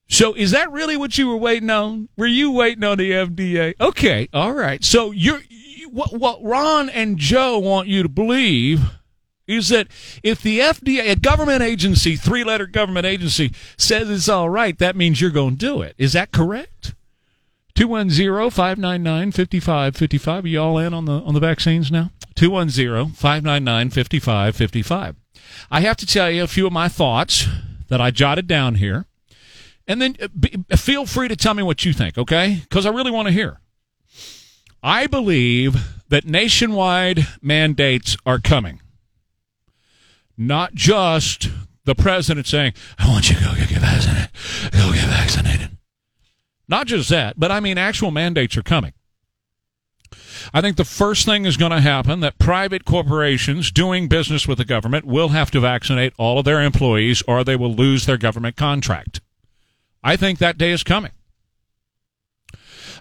[0.10, 2.10] So is that really what you were waiting on?
[2.18, 3.74] Were you waiting on the FDA?
[3.80, 4.84] Okay, all right.
[4.84, 8.82] So you're you, what what Ron and Joe want you to believe
[9.48, 9.88] is that
[10.24, 15.22] if the FDA, a government agency, three-letter government agency says it's all right, that means
[15.22, 15.96] you're going to do it.
[15.98, 16.94] Is that correct?
[17.78, 20.44] 210-599-5555.
[20.44, 22.10] Are you all in on the on the vaccines now?
[22.36, 25.16] 210-599-5555.
[25.70, 27.46] I have to tell you a few of my thoughts
[27.90, 29.06] that I jotted down here.
[29.88, 32.62] And then uh, be, feel free to tell me what you think, okay?
[32.62, 33.60] Because I really want to hear.
[34.84, 35.78] I believe
[36.10, 38.82] that nationwide mandates are coming.
[40.36, 41.50] Not just
[41.86, 44.30] the president saying, I want you to go get vaccinated.
[44.72, 45.77] Go get vaccinated.
[46.68, 48.94] Not just that, but I mean, actual mandates are coming.
[50.54, 54.58] I think the first thing is going to happen that private corporations doing business with
[54.58, 58.18] the government will have to vaccinate all of their employees or they will lose their
[58.18, 59.22] government contract.
[60.04, 61.12] I think that day is coming.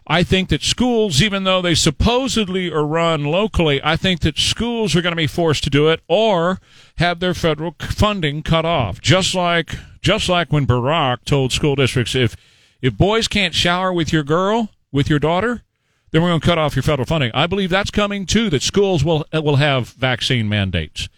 [0.09, 4.95] I think that schools, even though they supposedly are run locally, I think that schools
[4.95, 6.61] are going to be forced to do it or
[6.99, 9.01] have their federal funding cut off.
[9.01, 12.37] Just like, just like when Barack told school districts, if,
[12.83, 15.63] if boys can't shower with your girl, with your daughter,
[16.11, 17.31] then we're going to cut off your federal funding.
[17.35, 18.49] I believe that's coming too.
[18.51, 21.09] That schools will uh, will have vaccine mandates.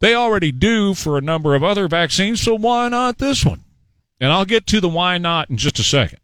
[0.00, 3.64] They already do for a number of other vaccines, so why not this one?
[4.20, 6.18] And I'll get to the why not in just a second.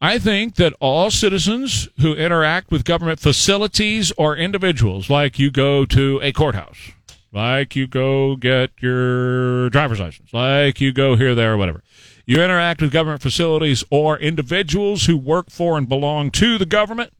[0.00, 5.84] I think that all citizens who interact with government facilities or individuals, like you go
[5.86, 6.92] to a courthouse,
[7.32, 11.82] like you go get your driver's license, like you go here, there, whatever,
[12.26, 17.12] you interact with government facilities or individuals who work for and belong to the government,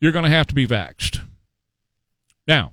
[0.00, 1.20] you're going to have to be vaxxed.
[2.46, 2.72] Now,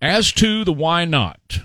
[0.00, 1.60] as to the why not,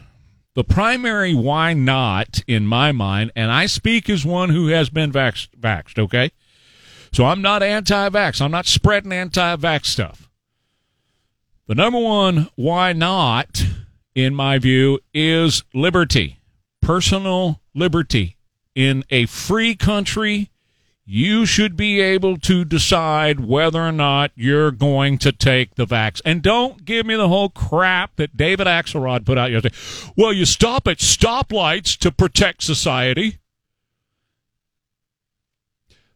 [0.54, 5.12] the primary why not in my mind, and I speak as one who has been
[5.12, 6.32] vaxxed, vaxxed okay?
[7.12, 8.42] So I'm not anti vax.
[8.42, 10.30] I'm not spreading anti vax stuff.
[11.68, 13.64] The number one why not,
[14.16, 16.40] in my view, is liberty,
[16.82, 18.37] personal liberty.
[18.78, 20.52] In a free country,
[21.04, 26.22] you should be able to decide whether or not you're going to take the vax.
[26.24, 29.76] And don't give me the whole crap that David Axelrod put out yesterday.
[30.16, 33.40] Well, you stop at stoplights to protect society.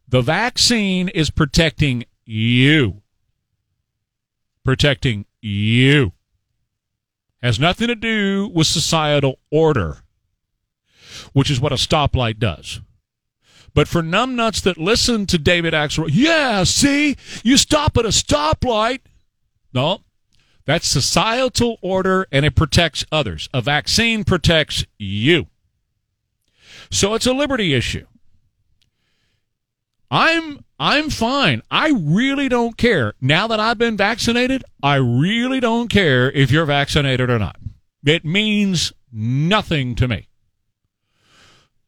[0.07, 3.01] The vaccine is protecting you.
[4.63, 6.11] Protecting you.
[7.41, 10.00] Has nothing to do with societal order,
[11.33, 12.81] which is what a stoplight does.
[13.73, 18.99] But for numbnuts that listen to David Axelrod, yeah, see, you stop at a stoplight.
[19.73, 20.01] No,
[20.65, 23.49] that's societal order and it protects others.
[23.53, 25.47] A vaccine protects you.
[26.89, 28.05] So it's a liberty issue.
[30.09, 31.61] I'm I'm fine.
[31.71, 33.13] I really don't care.
[33.21, 37.57] Now that I've been vaccinated, I really don't care if you're vaccinated or not.
[38.05, 40.27] It means nothing to me.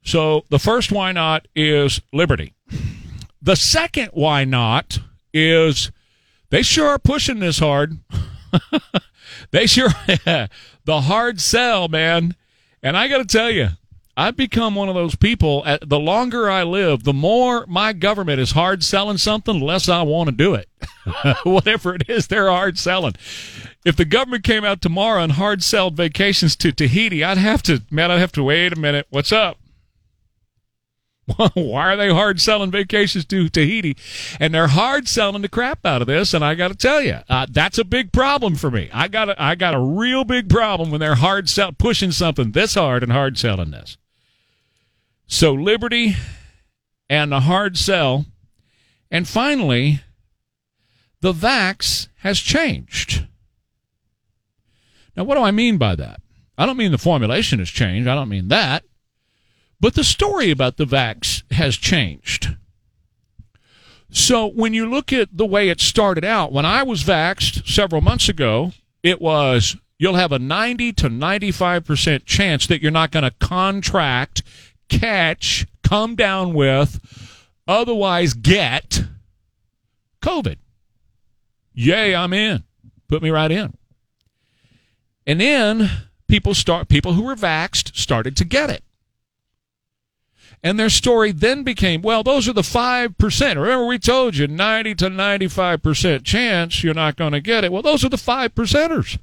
[0.04, 2.54] So the first why not is liberty.
[3.42, 5.00] The second why not
[5.34, 5.92] is
[6.50, 7.98] they sure are pushing this hard.
[9.52, 9.90] they sure
[10.86, 12.36] the hard sell, man.
[12.82, 13.70] And I got to tell you,
[14.16, 15.66] I've become one of those people.
[15.82, 20.04] The longer I live, the more my government is hard selling something, the less I
[20.04, 20.70] want to do it.
[21.44, 23.16] Whatever it is, they're hard selling.
[23.84, 27.82] If the government came out tomorrow and hard sold vacations to Tahiti, I'd have to,
[27.90, 29.08] man, I'd have to wait a minute.
[29.10, 29.58] What's up?
[31.54, 33.96] Why are they hard selling vacations to Tahiti?
[34.40, 36.34] And they're hard selling the crap out of this.
[36.34, 38.90] And I got to tell you, uh, that's a big problem for me.
[38.94, 42.52] I got a, I got a real big problem when they're hard sell pushing something
[42.52, 43.98] this hard and hard selling this.
[45.26, 46.16] So liberty
[47.10, 48.26] and the hard sell,
[49.10, 50.02] and finally,
[51.22, 53.28] the vax has changed.
[55.16, 56.22] Now, what do I mean by that?
[56.58, 58.08] I don't mean the formulation has changed.
[58.08, 58.84] I don't mean that.
[59.84, 62.56] But the story about the vax has changed.
[64.10, 68.00] So when you look at the way it started out, when I was vaxed several
[68.00, 68.72] months ago,
[69.04, 74.42] it was you'll have a 90 to 95% chance that you're not going to contract,
[74.88, 77.02] catch, come down with,
[77.68, 79.04] otherwise get
[80.22, 80.60] COVID.
[81.74, 82.64] Yay, I'm in.
[83.10, 83.74] Put me right in.
[85.28, 85.92] And then
[86.30, 88.82] people start people who were vaxed started to get it.
[90.66, 93.56] And their story then became, well, those are the 5%.
[93.56, 97.72] Remember, we told you 90 to 95% chance you're not going to get it.
[97.72, 99.20] Well, those are the 5 percenters.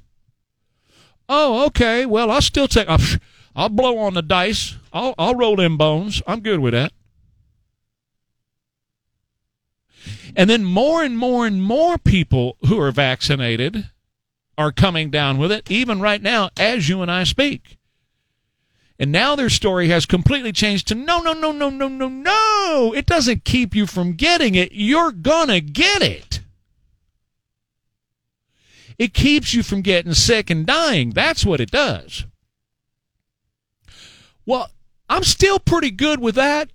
[1.27, 2.05] Oh, okay.
[2.05, 2.99] Well, I'll still take, I'll,
[3.55, 4.75] I'll blow on the dice.
[4.93, 6.21] I'll, I'll roll in bones.
[6.27, 6.93] I'm good with that.
[10.35, 13.89] And then more and more and more people who are vaccinated
[14.57, 17.79] are coming down with it, even right now as you and I speak.
[19.01, 22.93] And now their story has completely changed to no, no, no, no, no, no, no.
[22.95, 24.73] It doesn't keep you from getting it.
[24.73, 26.41] You're going to get it.
[28.99, 31.09] It keeps you from getting sick and dying.
[31.09, 32.25] That's what it does.
[34.45, 34.69] Well,
[35.09, 36.69] I'm still pretty good with that.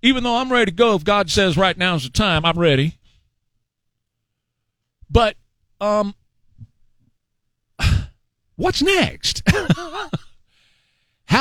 [0.00, 2.58] Even though I'm ready to go, if God says right now is the time, I'm
[2.58, 2.96] ready.
[5.10, 5.36] But,
[5.82, 6.14] um,
[8.56, 9.42] what's next?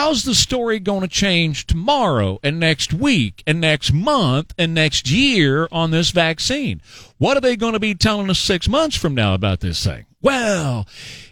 [0.02, 5.12] How's the story going to change tomorrow and next week and next month and next
[5.12, 6.82] year on this vaccine?
[7.18, 10.06] What are they going to be telling us six months from now about this thing?
[10.22, 10.88] Well,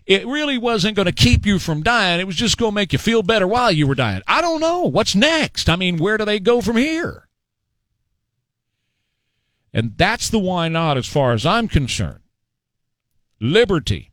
[0.06, 2.20] it really wasn't going to keep you from dying.
[2.20, 4.22] It was just going to make you feel better while you were dying.
[4.28, 4.82] I don't know.
[4.82, 5.70] What's next?
[5.70, 7.30] I mean, where do they go from here?
[9.74, 12.20] And that's the why not as far as I'm concerned.
[13.40, 14.12] Liberty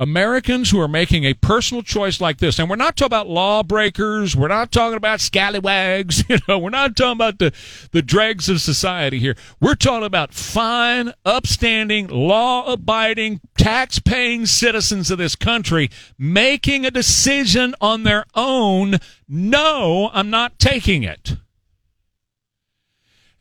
[0.00, 4.34] Americans who are making a personal choice like this, and we're not talking about lawbreakers,
[4.34, 7.52] we're not talking about scallywags, you know, we're not talking about the,
[7.92, 9.36] the dregs of society here.
[9.60, 16.90] We're talking about fine, upstanding, law abiding, tax paying citizens of this country making a
[16.90, 18.96] decision on their own.
[19.28, 21.36] No, I'm not taking it.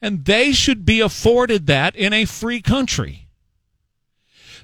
[0.01, 3.28] And they should be afforded that in a free country.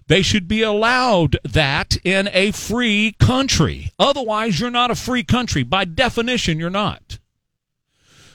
[0.07, 3.91] They should be allowed that in a free country.
[3.97, 5.63] Otherwise, you're not a free country.
[5.63, 7.17] By definition, you're not.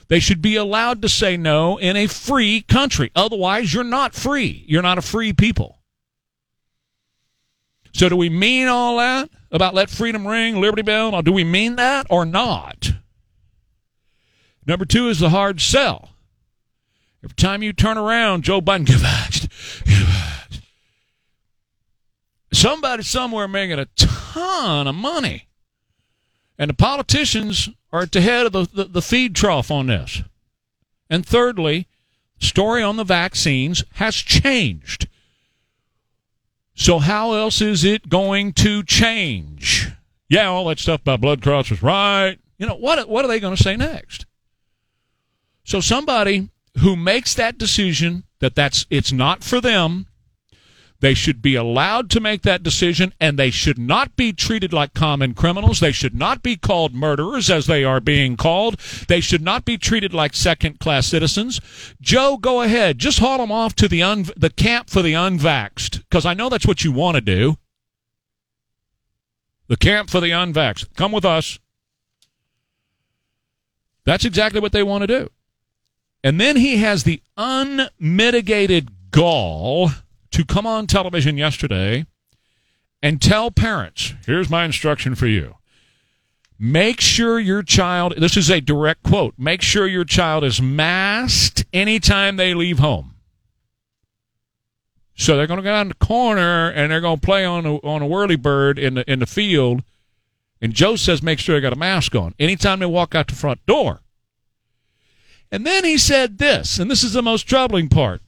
[0.08, 3.12] They should be allowed to say no in a free country.
[3.14, 4.64] Otherwise, you're not free.
[4.66, 5.78] You're not a free people.
[7.92, 11.22] So, do we mean all that about let freedom ring, Liberty Bell?
[11.22, 12.92] Do we mean that or not?
[14.66, 16.10] Number two is the hard sell.
[17.22, 19.02] Every time you turn around, Joe Biden, give
[22.52, 25.48] somebody somewhere making a ton of money.
[26.58, 30.22] And the politicians are at the head of the, the, the feed trough on this.
[31.08, 31.88] And thirdly,
[32.38, 35.08] story on the vaccines has changed.
[36.74, 39.90] So how else is it going to change?
[40.28, 42.38] Yeah, all that stuff about blood cross was right.
[42.58, 44.26] You know, what what are they going to say next?
[45.64, 50.06] So somebody who makes that decision that that's it's not for them,
[51.00, 54.94] they should be allowed to make that decision and they should not be treated like
[54.94, 55.80] common criminals.
[55.80, 58.78] They should not be called murderers as they are being called.
[59.08, 61.60] They should not be treated like second class citizens.
[62.00, 62.98] Joe, go ahead.
[62.98, 66.48] Just haul them off to the un- the camp for the unvaxxed because I know
[66.48, 67.56] that's what you want to do.
[69.68, 70.94] The camp for the unvaxxed.
[70.96, 71.58] Come with us.
[74.04, 75.30] That's exactly what they want to do.
[76.22, 79.90] And then he has the unmitigated gall
[80.32, 82.06] to come on television yesterday
[83.02, 85.56] and tell parents here's my instruction for you.
[86.58, 91.64] Make sure your child, this is a direct quote, make sure your child is masked
[91.72, 93.14] anytime they leave home.
[95.14, 97.76] So they're going to go down the corner and they're going to play on a,
[97.76, 99.82] on a whirly bird in the, in the field.
[100.60, 103.34] And Joe says make sure they got a mask on anytime they walk out the
[103.34, 104.00] front door.
[105.50, 108.22] And then he said this, and this is the most troubling part.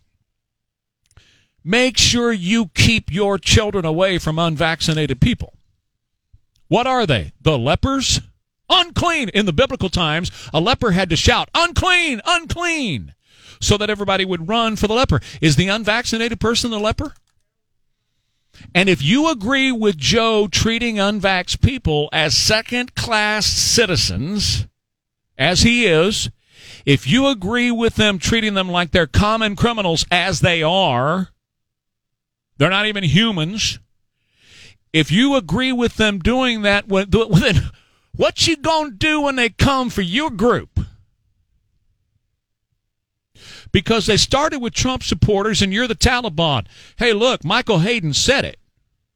[1.64, 5.54] Make sure you keep your children away from unvaccinated people.
[6.68, 7.32] What are they?
[7.40, 8.20] The lepers?
[8.68, 9.28] Unclean.
[9.28, 13.14] In the biblical times, a leper had to shout, unclean, unclean,
[13.60, 15.20] so that everybody would run for the leper.
[15.40, 17.14] Is the unvaccinated person the leper?
[18.74, 24.66] And if you agree with Joe treating unvax people as second class citizens,
[25.36, 26.30] as he is,
[26.84, 31.28] if you agree with them treating them like they're common criminals, as they are,
[32.62, 33.80] they're not even humans.
[34.92, 37.70] If you agree with them doing that, then
[38.14, 40.78] what you gonna do when they come for your group?
[43.72, 46.66] Because they started with Trump supporters and you're the Taliban.
[46.98, 48.60] Hey, look, Michael Hayden said it.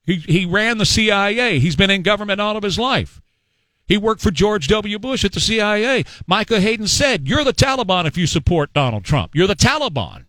[0.03, 1.61] He, he ran the CIA.
[1.61, 3.23] He's been in government all of his life.
[3.87, 4.99] He worked for George W.
[4.99, 6.05] Bush at the CIA.
[6.27, 9.37] Michael Hayden said, You're the Taliban if you support Donald Trump.
[9.37, 10.26] You're the Taliban.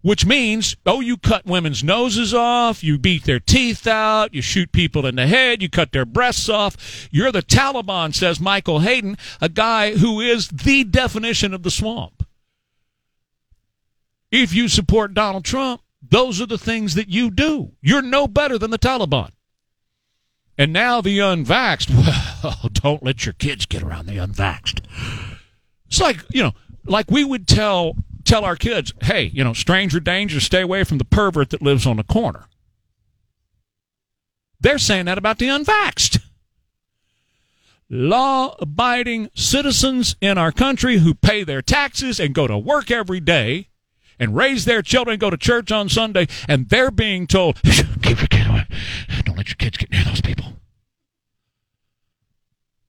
[0.00, 4.70] Which means, oh, you cut women's noses off, you beat their teeth out, you shoot
[4.70, 7.08] people in the head, you cut their breasts off.
[7.10, 12.24] You're the Taliban, says Michael Hayden, a guy who is the definition of the swamp.
[14.30, 17.72] If you support Donald Trump, those are the things that you do.
[17.80, 19.30] You're no better than the Taliban.
[20.56, 21.90] And now the unvaxxed,
[22.44, 24.80] well, don't let your kids get around the unvaxxed.
[25.86, 26.52] It's like, you know,
[26.84, 27.96] like we would tell
[28.28, 31.86] tell our kids, hey, you know, stranger danger, stay away from the pervert that lives
[31.86, 32.46] on the corner.
[34.60, 36.20] They're saying that about the unvaxxed.
[37.90, 43.20] Law abiding citizens in our country who pay their taxes and go to work every
[43.20, 43.68] day
[44.18, 47.62] and raise their children, go to church on Sunday, and they're being told,
[48.02, 48.66] keep your kid away.
[49.24, 50.52] Don't let your kids get near those people.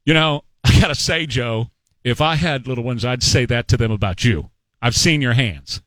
[0.03, 1.69] You know, I got to say, Joe,
[2.03, 4.49] if I had little ones, I'd say that to them about you.
[4.81, 5.81] I've seen your hands.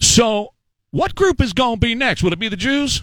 [0.00, 0.54] So,
[0.90, 2.22] what group is going to be next?
[2.22, 3.02] Would it be the Jews?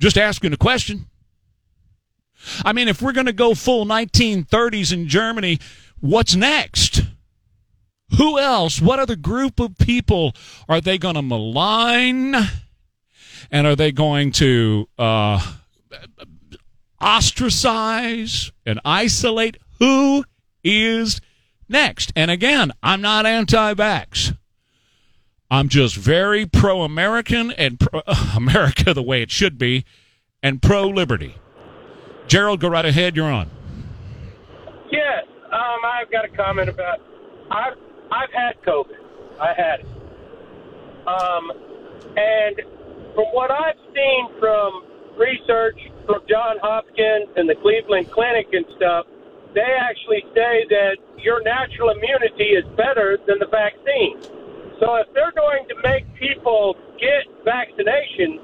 [0.00, 1.06] Just asking a question.
[2.64, 5.58] I mean, if we're going to go full 1930s in Germany,
[6.00, 7.02] what's next?
[8.16, 8.80] Who else?
[8.80, 10.32] What other group of people
[10.68, 12.34] are they going to malign?
[13.50, 15.54] And are they going to uh,
[17.00, 19.56] ostracize and isolate?
[19.78, 20.24] Who
[20.64, 21.20] is
[21.68, 22.12] next?
[22.16, 24.36] And again, I'm not anti vax.
[25.50, 28.02] I'm just very pro American and pro
[28.36, 29.84] America the way it should be
[30.42, 31.36] and pro liberty.
[32.26, 33.16] Gerald, go right ahead.
[33.16, 33.50] You're on.
[34.90, 36.98] Yes, um, I've got a comment about.
[37.50, 37.78] I've
[38.10, 38.96] I've had COVID.
[39.40, 39.86] I had it.
[41.06, 41.52] Um,
[42.16, 42.56] and
[43.14, 44.84] from what I've seen from
[45.16, 45.78] research
[46.08, 49.04] from John Hopkins and the Cleveland Clinic and stuff,
[49.52, 54.16] they actually say that your natural immunity is better than the vaccine.
[54.80, 58.40] So if they're going to make people get vaccinations,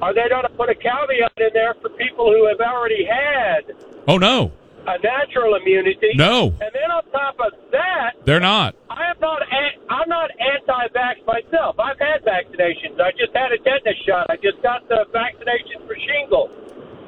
[0.00, 3.76] are they going to put a caveat in there for people who have already had
[4.08, 4.52] Oh, no.
[4.86, 6.10] A natural immunity?
[6.14, 6.52] No.
[6.60, 8.74] And then on top of that, They're not.
[8.90, 9.42] I am not.
[9.90, 11.78] I'm not anti-vax myself.
[11.78, 12.98] I've had vaccinations.
[13.00, 14.26] I just had a tetanus shot.
[14.30, 16.50] I just got the vaccination for shingles,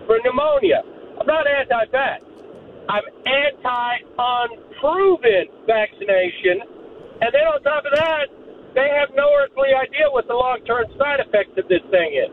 [0.07, 0.83] for pneumonia.
[1.19, 2.21] I'm not anti-vax.
[2.89, 6.61] I'm anti-unproven vaccination.
[7.23, 8.29] And then on top of that,
[8.75, 12.29] they have no earthly idea what the long-term side effects of this thing is.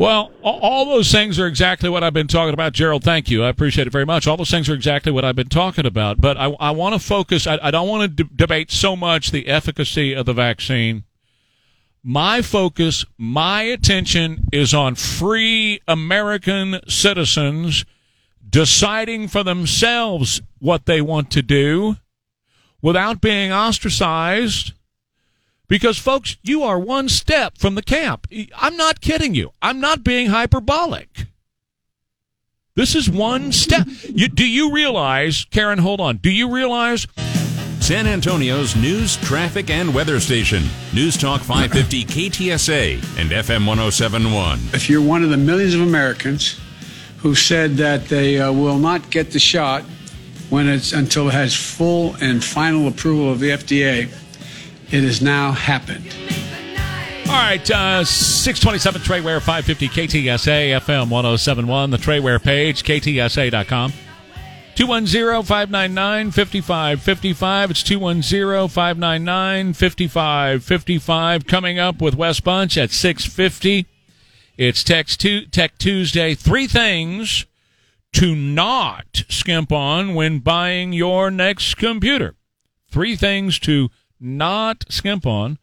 [0.00, 3.04] Well, all those things are exactly what I've been talking about, Gerald.
[3.04, 3.44] Thank you.
[3.44, 4.26] I appreciate it very much.
[4.26, 6.22] All those things are exactly what I've been talking about.
[6.22, 9.46] But I, I want to focus, I, I don't want to debate so much the
[9.46, 11.04] efficacy of the vaccine.
[12.02, 17.84] My focus, my attention is on free American citizens
[18.48, 21.96] deciding for themselves what they want to do
[22.80, 24.72] without being ostracized.
[25.70, 28.26] Because, folks, you are one step from the camp.
[28.58, 29.52] I'm not kidding you.
[29.62, 31.26] I'm not being hyperbolic.
[32.74, 33.86] This is one step.
[34.02, 36.16] You, do you realize, Karen, hold on.
[36.16, 37.06] Do you realize
[37.78, 40.64] San Antonio's news, traffic, and weather station.
[40.92, 44.58] News Talk 550 KTSA and FM 1071.
[44.72, 46.60] If you're one of the millions of Americans
[47.18, 49.82] who said that they uh, will not get the shot
[50.50, 54.12] when it's until it has full and final approval of the FDA,
[54.92, 56.14] it has now happened.
[57.26, 63.92] All right, uh, 627 Trey Ware 550 KTSA FM 1071, the Trey Ware page, KTSA.com.
[64.74, 67.70] 210 599 5555.
[67.70, 71.46] It's 210 599 5555.
[71.46, 73.86] Coming up with Wes Bunch at 650.
[74.56, 76.34] It's Text tu- Tech Tuesday.
[76.34, 77.46] Three things
[78.14, 82.34] to not skimp on when buying your next computer.
[82.90, 83.90] Three things to
[84.20, 85.58] not skimp on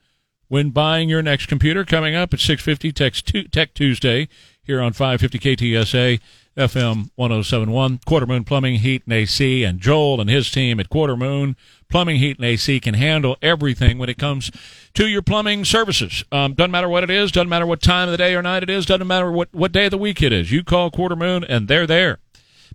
[0.47, 1.86] when buying your next computer.
[1.86, 4.28] Coming up at 650 Tech, Tu- Tech Tuesday
[4.64, 6.20] here on 550 KTSA
[6.58, 7.99] FM 1071.
[8.05, 9.64] Quarter Moon Plumbing, Heat, and AC.
[9.64, 11.55] And Joel and his team at Quarter Moon
[11.89, 14.51] Plumbing, Heat, and AC can handle everything when it comes
[14.95, 16.24] to your plumbing services.
[16.32, 18.64] Um, doesn't matter what it is, doesn't matter what time of the day or night
[18.64, 20.51] it is, doesn't matter what, what day of the week it is.
[20.51, 22.20] You call Quarter Moon and they're there.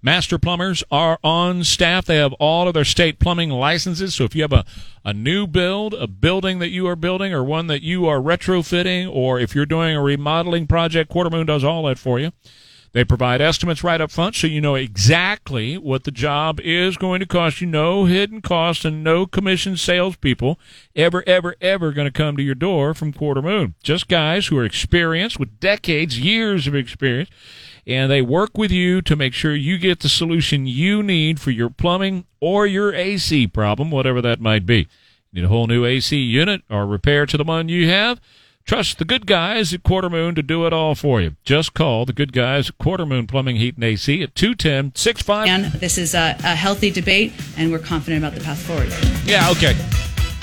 [0.05, 2.07] Master plumbers are on staff.
[2.07, 4.17] They have all of their state plumbing licenses.
[4.17, 4.65] So if you have a,
[5.05, 9.09] a new build, a building that you are building, or one that you are retrofitting,
[9.09, 12.33] or if you're doing a remodeling project, Quarter Moon does all that for you.
[12.93, 17.21] They provide estimates right up front so you know exactly what the job is going
[17.21, 17.67] to cost you.
[17.67, 20.59] No hidden costs and no commission salespeople
[20.95, 23.75] ever, ever, ever going to come to your door from Quarter Moon.
[23.83, 27.31] Just guys who are experienced with decades, years of experience,
[27.87, 31.51] and they work with you to make sure you get the solution you need for
[31.51, 34.89] your plumbing or your AC problem, whatever that might be.
[35.33, 38.21] Need a whole new AC unit or repair to the one you have?
[38.65, 41.35] Trust the good guys at Quarter Moon to do it all for you.
[41.43, 45.49] Just call the good guys at Quarter Moon Plumbing, Heat, and AC at 210 65.
[45.49, 48.93] And this is a, a healthy debate, and we're confident about the path forward.
[49.27, 49.75] Yeah, okay.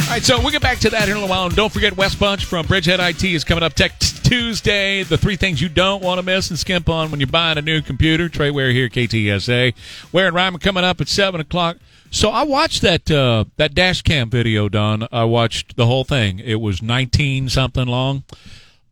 [0.09, 1.45] All right, so we'll get back to that in a little while.
[1.45, 5.03] And don't forget, Wes Bunch from Bridgehead IT is coming up Tech Tuesday.
[5.03, 7.61] The three things you don't want to miss and skimp on when you're buying a
[7.61, 8.27] new computer.
[8.27, 9.75] Trey Ware here, KTSA.
[10.11, 11.77] Ware and Ryman coming up at 7 o'clock.
[12.09, 15.07] So I watched that uh, that dash cam video, Don.
[15.11, 16.39] I watched the whole thing.
[16.39, 18.23] It was 19 something long.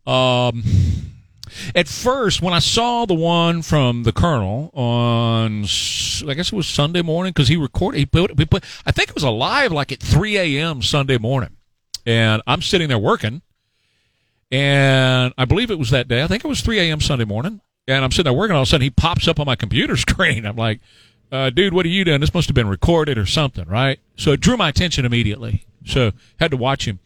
[0.05, 0.61] Um,
[1.76, 6.68] at first, when I saw the one from the Colonel on, I guess it was
[6.68, 9.91] Sunday morning, because he recorded, he put, he put, I think it was alive like
[9.91, 10.82] at 3 a.m.
[10.82, 11.58] Sunday morning.
[12.06, 13.41] And I'm sitting there working,
[14.52, 16.24] and I believe it was that day.
[16.24, 17.02] I think it was 3 a.m.
[17.02, 17.62] Sunday morning.
[17.88, 19.95] And I'm sitting there working, all of a sudden he pops up on my computer
[19.98, 20.45] screen.
[20.45, 20.80] I'm like,
[21.32, 22.22] uh, dude, what are you doing?
[22.22, 24.00] This must have been recorded or something, right?
[24.16, 25.66] So it drew my attention immediately.
[25.86, 27.00] So had to watch him.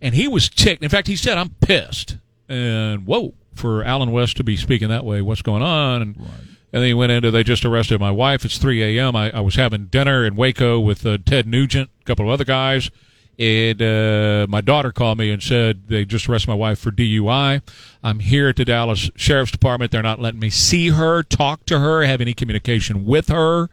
[0.00, 0.82] And he was ticked.
[0.82, 2.16] In fact, he said, I'm pissed.
[2.48, 6.02] And whoa, for Allen West to be speaking that way, what's going on?
[6.02, 8.44] And, and then he went into, they just arrested my wife.
[8.44, 9.14] It's 3 a.m.
[9.14, 12.44] I, I was having dinner in Waco with uh, Ted Nugent, a couple of other
[12.44, 12.90] guys.
[13.38, 17.62] And uh, my daughter called me and said they just arrested my wife for DUI.
[18.02, 19.90] I'm here at the Dallas Sheriff's Department.
[19.90, 23.68] They're not letting me see her, talk to her, have any communication with her.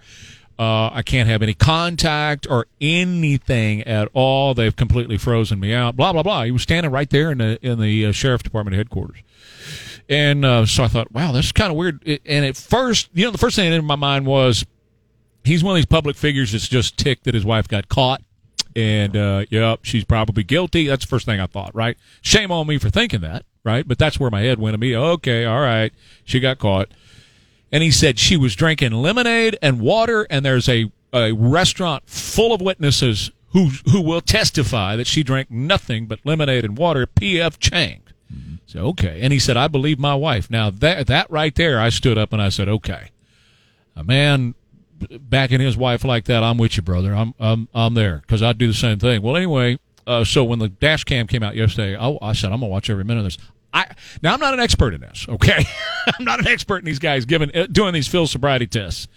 [0.59, 4.53] Uh, I can't have any contact or anything at all.
[4.53, 5.95] They've completely frozen me out.
[5.95, 6.43] Blah blah blah.
[6.43, 9.19] He was standing right there in the in the uh, sheriff department headquarters,
[10.09, 12.05] and uh, so I thought, wow, that's kind of weird.
[12.25, 14.65] And at first, you know, the first thing in my mind was
[15.43, 18.21] he's one of these public figures that's just ticked that his wife got caught.
[18.75, 20.87] And, uh, yep, she's probably guilty.
[20.87, 21.97] That's the first thing I thought, right?
[22.21, 23.87] Shame on me for thinking that, right?
[23.87, 24.95] But that's where my head went to me.
[24.95, 25.91] Okay, all right.
[26.23, 26.89] She got caught.
[27.71, 32.53] And he said she was drinking lemonade and water, and there's a, a restaurant full
[32.53, 37.59] of witnesses who, who will testify that she drank nothing but lemonade and water P.F.
[37.59, 38.01] Chang.
[38.65, 39.19] So, okay.
[39.21, 40.49] And he said, I believe my wife.
[40.49, 43.09] Now, that, that right there, I stood up and I said, okay.
[43.95, 44.53] A man
[45.19, 47.13] backing his wife like that, I'm with you, brother.
[47.15, 49.21] I'm I'm I'm there because I'd do the same thing.
[49.21, 52.59] Well, anyway, uh, so when the dash cam came out yesterday, I, I said I'm
[52.59, 53.37] gonna watch every minute of this.
[53.73, 53.87] I
[54.21, 55.25] now I'm not an expert in this.
[55.27, 55.65] Okay,
[56.19, 59.07] I'm not an expert in these guys giving uh, doing these field sobriety tests.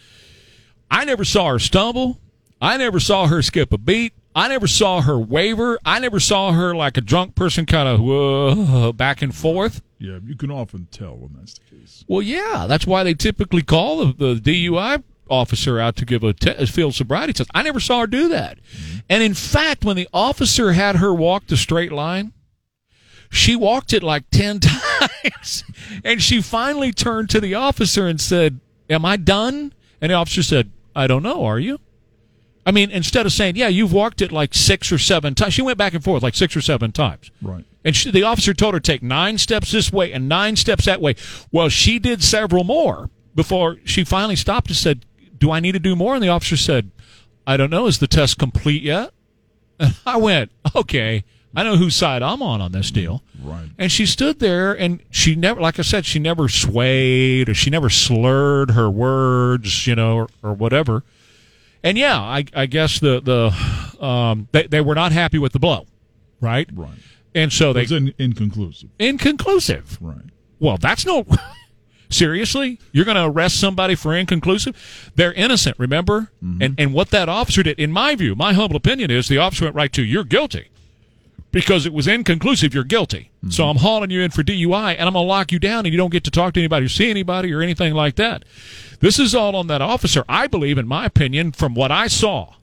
[0.91, 2.19] I never saw her stumble.
[2.61, 4.13] I never saw her skip a beat.
[4.35, 5.79] I never saw her waver.
[5.85, 9.83] I never saw her like a drunk person kind of uh, back and forth.
[9.99, 12.05] Yeah, you can often tell when that's the case.
[12.09, 16.33] Well, yeah, that's why they typically call the, the DUI officer out to give a,
[16.33, 17.51] te- a field sobriety test.
[17.55, 18.59] I never saw her do that.
[19.09, 22.33] And in fact, when the officer had her walk the straight line,
[23.33, 25.65] she walked it like 10 times.
[26.05, 28.61] and she finally turned to the officer and said,
[28.91, 29.73] Am I done?
[30.01, 31.45] And the officer said, I don't know.
[31.45, 31.81] Are you?
[32.67, 35.63] I mean, instead of saying, Yeah, you've walked it like six or seven times, she
[35.63, 37.31] went back and forth like six or seven times.
[37.41, 37.65] Right.
[37.85, 41.01] And she, the officer told her take nine steps this way and nine steps that
[41.01, 41.17] way.
[41.51, 45.07] Well, she did several more before she finally stopped and said,
[45.39, 46.91] "Do I need to do more?" And the officer said,
[47.47, 47.87] "I don't know.
[47.87, 49.13] Is the test complete yet?"
[49.81, 51.25] And I went, "Okay,
[51.55, 53.69] I know whose side I'm on on this deal." Right.
[53.79, 57.71] And she stood there, and she never, like I said, she never swayed or she
[57.71, 61.03] never slurred her words, you know, or, or whatever.
[61.83, 65.59] And yeah, I, I guess the the um, they they were not happy with the
[65.59, 65.87] blow,
[66.41, 66.69] right?
[66.73, 66.99] Right.
[67.35, 68.91] And so they It's in, inconclusive.
[68.99, 69.99] inconclusive.
[70.01, 70.25] Right.
[70.61, 71.27] Well, that's no.
[72.11, 75.11] Seriously, you're going to arrest somebody for inconclusive?
[75.17, 76.31] They're innocent, remember?
[76.43, 79.65] And and what that officer did, in my view, my humble opinion is, the officer
[79.65, 80.69] went right to you're guilty
[81.53, 82.75] because it was inconclusive.
[82.75, 83.31] You're guilty.
[83.49, 83.71] So mm-hmm.
[83.71, 85.99] I'm hauling you in for DUI, and I'm going to lock you down, and you
[85.99, 88.45] don't get to talk to anybody or see anybody or anything like that.
[89.01, 90.25] This is all on that officer.
[90.29, 92.55] I believe, in my opinion, from what I saw.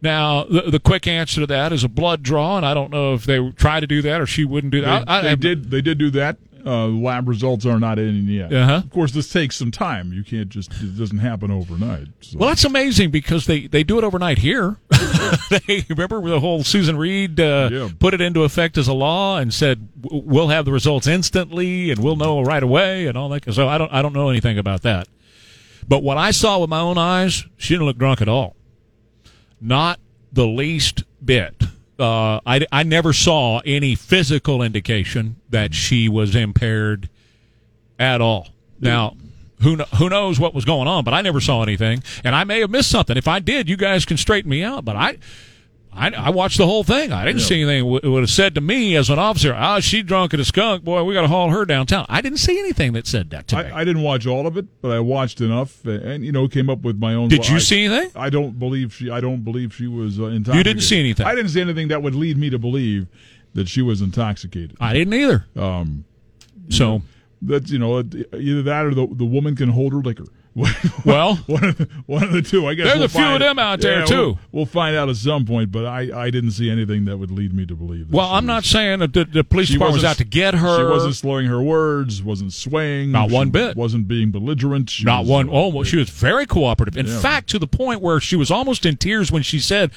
[0.00, 3.14] Now, the, the quick answer to that is a blood draw, and I don't know
[3.14, 5.08] if they tried to do that or she wouldn't do They, that.
[5.08, 5.70] I, I, they did.
[5.70, 6.36] They did do that.
[6.68, 8.52] Uh, lab results are not in yet.
[8.52, 8.74] Uh-huh.
[8.84, 10.12] Of course, this takes some time.
[10.12, 10.70] You can't just.
[10.82, 12.08] It doesn't happen overnight.
[12.20, 12.38] So.
[12.38, 14.76] Well, that's amazing because they, they do it overnight here.
[15.50, 19.54] they remember the whole Susan Reed uh, put it into effect as a law and
[19.54, 23.50] said we'll have the results instantly and we'll know right away and all that.
[23.54, 25.08] So I don't I don't know anything about that.
[25.88, 28.56] But what I saw with my own eyes, she didn't look drunk at all.
[29.58, 30.00] Not
[30.30, 31.64] the least bit.
[31.98, 37.08] Uh, I, I never saw any physical indication that she was impaired
[37.98, 38.48] at all.
[38.80, 39.16] Now,
[39.62, 41.02] who who knows what was going on?
[41.02, 43.16] But I never saw anything, and I may have missed something.
[43.16, 44.84] If I did, you guys can straighten me out.
[44.84, 45.18] But I.
[45.98, 47.12] I, I watched the whole thing.
[47.12, 47.46] I didn't Yeah.
[47.46, 49.52] see anything w- would have said to me as an officer.
[49.54, 50.84] Ah, she drunk at a skunk.
[50.84, 52.06] Boy, we got to haul her downtown.
[52.08, 53.62] I didn't see anything that said that to me.
[53.64, 56.46] I, I didn't watch all of it, but I watched enough, and, and, you know,
[56.48, 57.28] came up with my own.
[57.28, 58.10] Did you I- see anything?
[58.14, 59.10] I don't believe she.
[59.10, 60.54] I don't believe she was uh, intoxicated.
[60.56, 61.26] You didn't see anything?
[61.26, 63.06] I didn't see anything that would lead me to believe
[63.54, 64.76] that she was intoxicated.
[64.80, 65.46] I didn't either.
[65.56, 66.04] Um,
[66.68, 67.02] so
[67.42, 70.26] that's you know either that or the the woman can hold her liquor.
[71.04, 72.66] Well, one of the, one of the two.
[72.66, 74.14] I guess There's we'll a few of them out there, yeah, too.
[74.26, 77.30] We'll, we'll find out at some point, but I, I didn't see anything that would
[77.30, 78.12] lead me to believe.
[78.12, 80.78] Well, I'm not saying that the, the police department was out to get her.
[80.78, 83.12] She wasn't slurring her words, wasn't swaying.
[83.12, 83.76] Not one bit.
[83.76, 84.90] Wasn't being belligerent.
[84.90, 85.48] She Not was, one.
[85.48, 86.96] uh, Oh, she was very cooperative.
[86.96, 87.18] In Yeah.
[87.20, 89.90] fact, to the point where she was almost in tears when she said,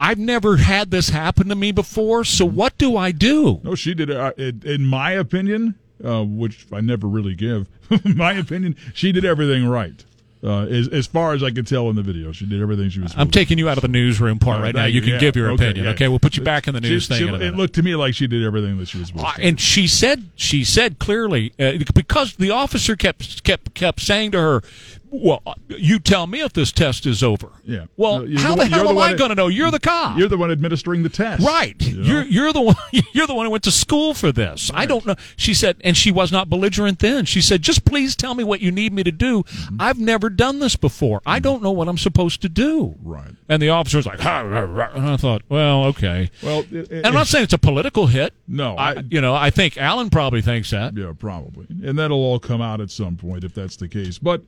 [0.00, 2.24] "I've never had this happen to me before.
[2.24, 4.10] So what do I do?" No, she did.
[4.10, 5.74] Uh, in, in my opinion,
[6.04, 7.66] uh, which I never really give,
[8.04, 10.04] my opinion, she did everything right.
[10.40, 13.00] Uh, as, as far as I could tell in the video, she did everything she
[13.00, 13.12] was.
[13.16, 14.84] I'm taking you out of the newsroom part Uh, right now.
[14.84, 15.18] You can yeah.
[15.18, 15.86] give your Okay, opinion.
[15.86, 15.90] yeah.
[15.92, 17.26] Okay, we'll put you back in the news she- thing.
[17.26, 19.32] in a it looked to me like she did everything that she was supposed Uh,
[19.32, 19.42] to.
[19.42, 24.38] and she said she said clearly uh, because the officer kept kept kept saying to
[24.38, 24.62] her,
[25.10, 27.86] "Well, you tell me if this test is over." Yeah.
[27.96, 29.48] Well, No, how the the, one- you're hell the am I going to know?
[29.48, 30.18] You're the cop.
[30.18, 31.80] You're the one administering the test, Right.
[31.80, 32.02] you know?
[32.06, 32.76] You're you're the one
[33.12, 34.70] you're the one who went to school for this.
[34.74, 35.16] I don't know.
[35.36, 37.24] She said and she was not belligerent then.
[37.24, 39.42] She said, "Just please tell me what you need me to do.
[39.42, 39.76] Mm-hmm.
[39.80, 41.20] I've never done this before.
[41.26, 43.32] I don't know what I'm supposed to do." Right.
[43.48, 46.90] And the officer was like, "Ha, rah, rah." and I thought, "Well, okay." Well, it-
[46.90, 48.32] and I'm not saying it's a political hit.
[48.46, 50.96] No, I, you know, I think Allen probably thinks that.
[50.96, 54.18] Yeah, probably, and that'll all come out at some point if that's the case.
[54.18, 54.42] But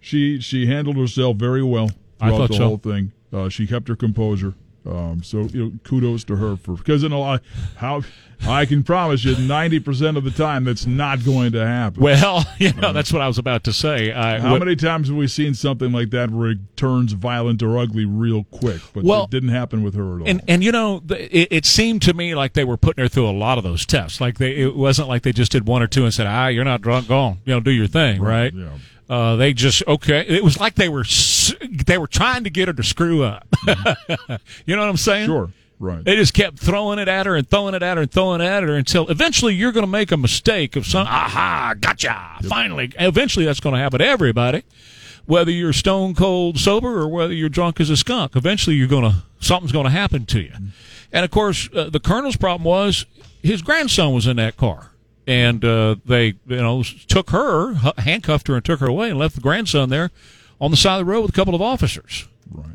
[0.00, 2.64] she she handled herself very well throughout the so.
[2.64, 3.12] whole thing.
[3.32, 4.54] Uh, she kept her composure.
[4.86, 7.42] Um, so you know, kudos to her for because in a lot
[7.74, 8.02] how
[8.46, 12.00] I can promise you ninety percent of the time that's not going to happen.
[12.02, 14.12] Well, you know, that's what I was about to say.
[14.12, 17.64] I, How what- many times have we seen something like that where it turns violent
[17.64, 18.80] or ugly real quick?
[18.94, 20.28] But Well- it didn't happen with her at all.
[20.28, 23.08] And and you know, the- it, it seemed to me like they were putting her
[23.08, 24.20] through a lot of those tests.
[24.20, 26.64] Like they, it wasn't like they just did one or two and said, "Ah, you're
[26.64, 28.68] not drunk, go on, you know, do your thing, right?" yeah.
[29.08, 30.20] Uh, they just okay.
[30.26, 31.04] It was like they were
[31.86, 33.46] they were trying to get her to screw up.
[34.66, 35.26] you know what I'm saying?
[35.26, 35.50] Sure.
[35.78, 36.02] Right.
[36.04, 38.44] They just kept throwing it at her and throwing it at her and throwing it
[38.44, 41.06] at her until eventually you're going to make a mistake of some.
[41.06, 42.38] Aha, gotcha!
[42.48, 44.62] Finally, eventually that's going to happen to everybody,
[45.26, 48.34] whether you're stone cold sober or whether you're drunk as a skunk.
[48.36, 50.52] Eventually, you're going to something's going to happen to you.
[51.12, 53.04] And of course, uh, the colonel's problem was
[53.42, 54.92] his grandson was in that car,
[55.26, 59.34] and uh, they you know took her, handcuffed her, and took her away, and left
[59.34, 60.10] the grandson there
[60.60, 62.28] on the side of the road with a couple of officers.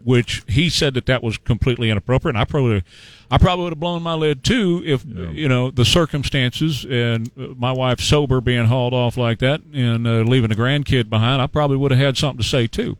[0.03, 2.35] which he said that that was completely inappropriate.
[2.35, 2.83] And I probably,
[3.31, 7.53] I probably would have blown my lid too if you know the circumstances and uh,
[7.57, 11.41] my wife sober being hauled off like that and uh, leaving a grandkid behind.
[11.41, 12.97] I probably would have had something to say too.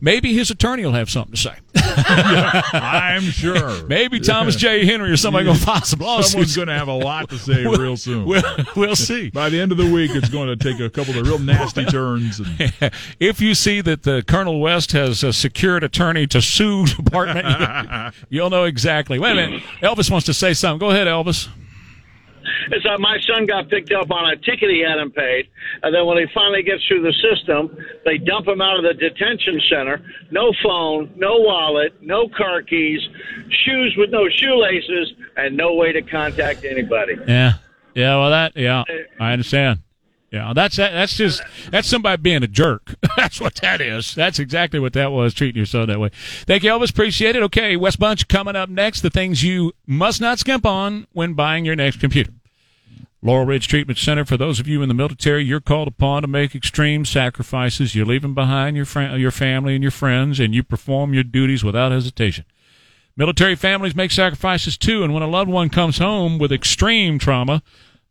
[0.00, 1.54] Maybe his attorney will have something to say.
[2.72, 3.84] I'm sure.
[3.88, 4.84] Maybe Thomas J.
[4.86, 6.30] Henry or somebody going to file some lawsuits.
[6.32, 8.24] Someone's going to have a lot to say We'll- real soon.
[8.24, 8.42] we'll-
[8.76, 9.30] we'll see.
[9.30, 11.84] By the end of the week, it's going to take a couple of real nasty
[11.84, 12.40] turns.
[12.40, 12.72] And,
[13.20, 18.50] if you see that the Colonel West has a secured attorney to sue department, you'll
[18.50, 19.18] know exactly.
[19.18, 20.78] Wait a minute, Elvis wants to say something.
[20.78, 21.48] Go ahead, Elvis.
[22.70, 25.48] It's uh, my son got picked up on a ticket he hadn't paid,
[25.82, 28.94] and then when he finally gets through the system, they dump him out of the
[28.94, 30.02] detention center.
[30.30, 33.00] No phone, no wallet, no car keys,
[33.64, 37.14] shoes with no shoelaces, and no way to contact anybody.
[37.26, 37.54] Yeah,
[37.94, 38.16] yeah.
[38.16, 38.84] Well, that yeah,
[39.20, 39.80] I understand.
[40.32, 42.94] Yeah, that's that, that's just that's somebody being a jerk.
[43.16, 44.14] that's what that is.
[44.14, 45.34] That's exactly what that was.
[45.34, 46.10] Treating your son that way.
[46.46, 46.90] Thank you, Elvis.
[46.90, 47.42] Appreciate it.
[47.42, 49.02] Okay, Wes Bunch coming up next.
[49.02, 52.32] The things you must not skimp on when buying your next computer.
[53.20, 54.24] Laurel Ridge Treatment Center.
[54.24, 57.94] For those of you in the military, you're called upon to make extreme sacrifices.
[57.94, 61.62] You're leaving behind your fr- your family and your friends, and you perform your duties
[61.62, 62.46] without hesitation.
[63.18, 67.62] Military families make sacrifices too, and when a loved one comes home with extreme trauma,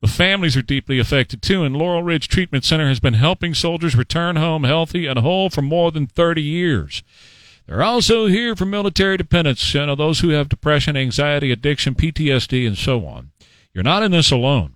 [0.02, 1.64] the families are deeply affected too.
[1.64, 5.62] And Laurel Ridge Treatment Center has been helping soldiers return home healthy and whole for
[5.62, 7.04] more than 30 years.
[7.68, 12.68] They're also here for military dependents, you know, those who have depression, anxiety, addiction, PTSD,
[12.68, 13.32] and so on.
[13.74, 14.76] You're not in this alone.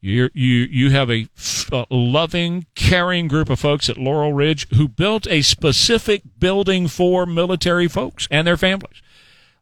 [0.00, 1.28] You're, you you have a
[1.88, 7.88] loving, caring group of folks at Laurel Ridge who built a specific building for military
[7.88, 9.00] folks and their families.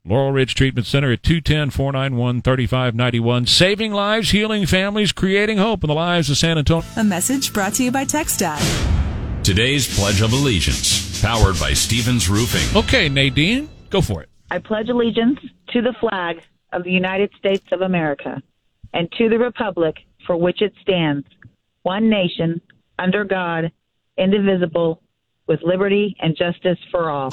[0.04, 3.48] Laurel Ridge Treatment Center at 210-491-3591.
[3.48, 6.84] Saving lives, healing families, creating hope in the lives of San Antonio.
[6.96, 8.58] A message brought to you by TechStat.
[9.44, 12.76] Today's Pledge of Allegiance, powered by Stevens Roofing.
[12.76, 14.28] Okay, Nadine, go for it.
[14.50, 15.38] I pledge allegiance
[15.68, 16.42] to the flag
[16.72, 18.42] of the United States of America
[18.92, 21.28] and to the republic for which it stands,
[21.82, 22.60] one nation,
[22.98, 23.70] under God,
[24.18, 25.00] indivisible,
[25.46, 27.30] with liberty and justice for all.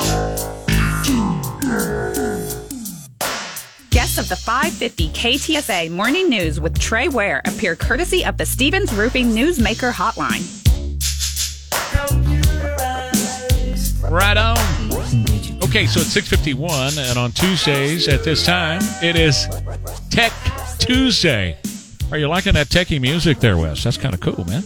[4.10, 8.92] Guests of the 550 KTSA Morning News with Trey Ware appear courtesy of the Stevens
[8.92, 10.42] Roofing Newsmaker Hotline.
[14.10, 14.58] Right on.
[15.64, 19.46] Okay, so it's 651, and on Tuesdays at this time, it is
[20.10, 20.34] Tech
[20.80, 21.56] Tuesday.
[22.12, 23.84] Are you liking that techie music there, Wes?
[23.84, 24.64] That's kind of cool, man.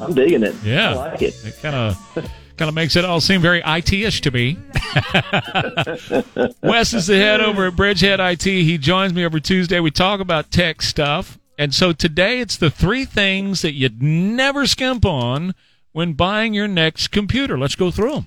[0.00, 0.56] I'm digging it.
[0.64, 0.90] Yeah.
[0.90, 1.36] I like it.
[1.44, 4.58] It kind of kind of makes it all seem very IT-ish to me.
[6.62, 8.44] Wes is the head over at Bridgehead IT.
[8.44, 9.80] He joins me every Tuesday.
[9.80, 11.38] We talk about tech stuff.
[11.58, 15.54] And so today it's the three things that you'd never skimp on
[15.92, 17.58] when buying your next computer.
[17.58, 18.26] Let's go through them.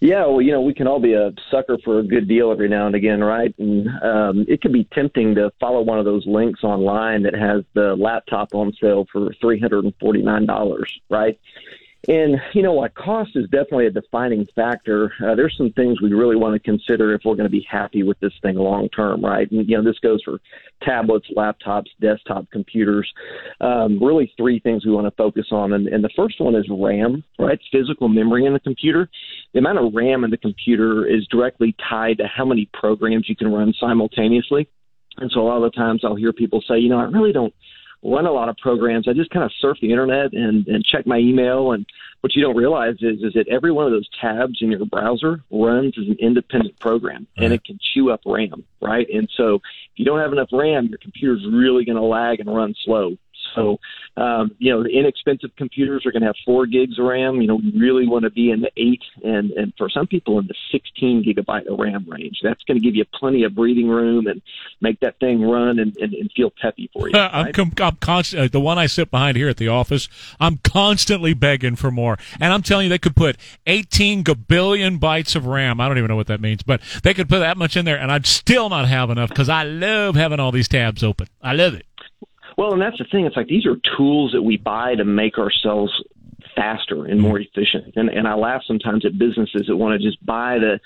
[0.00, 2.68] Yeah, well, you know, we can all be a sucker for a good deal every
[2.68, 3.52] now and again, right?
[3.58, 7.64] And um, it can be tempting to follow one of those links online that has
[7.74, 11.38] the laptop on sale for three hundred and forty nine dollars, right?
[12.06, 12.94] And you know what?
[12.94, 15.12] Cost is definitely a defining factor.
[15.20, 18.04] Uh, there's some things we really want to consider if we're going to be happy
[18.04, 19.50] with this thing long term, right?
[19.50, 20.38] And you know, this goes for
[20.82, 23.12] tablets, laptops, desktop computers.
[23.60, 26.66] Um, really, three things we want to focus on, and, and the first one is
[26.70, 27.58] RAM, right?
[27.72, 29.10] Physical memory in the computer.
[29.52, 33.34] The amount of RAM in the computer is directly tied to how many programs you
[33.34, 34.68] can run simultaneously.
[35.16, 37.32] And so a lot of the times I'll hear people say, you know, I really
[37.32, 37.52] don't
[38.02, 39.08] run a lot of programs.
[39.08, 41.72] I just kind of surf the internet and, and check my email.
[41.72, 41.86] And
[42.20, 45.42] what you don't realize is, is that every one of those tabs in your browser
[45.50, 49.06] runs as an independent program and it can chew up RAM, right?
[49.12, 49.62] And so if
[49.96, 53.16] you don't have enough RAM, your computer's really going to lag and run slow.
[53.54, 53.78] So,
[54.16, 57.40] um, you know, the inexpensive computers are going to have four gigs of RAM.
[57.40, 60.38] You know, we really want to be in the eight and, and for some people
[60.38, 62.40] in the 16 gigabyte of RAM range.
[62.42, 64.42] That's going to give you plenty of breathing room and
[64.80, 67.14] make that thing run and, and, and feel peppy for you.
[67.18, 67.54] I'm, right?
[67.54, 68.42] com- I'm constant.
[68.42, 70.08] Uh, the one I sit behind here at the office,
[70.40, 72.18] I'm constantly begging for more.
[72.40, 73.36] And I'm telling you, they could put
[73.66, 75.80] 18 gabillion bytes of RAM.
[75.80, 77.98] I don't even know what that means, but they could put that much in there,
[77.98, 81.28] and I'd still not have enough because I love having all these tabs open.
[81.42, 81.87] I love it.
[82.58, 83.24] Well, and that's the thing.
[83.24, 85.92] It's like these are tools that we buy to make ourselves
[86.56, 87.94] faster and more efficient.
[87.96, 90.80] And and I laugh sometimes at businesses that want to just buy the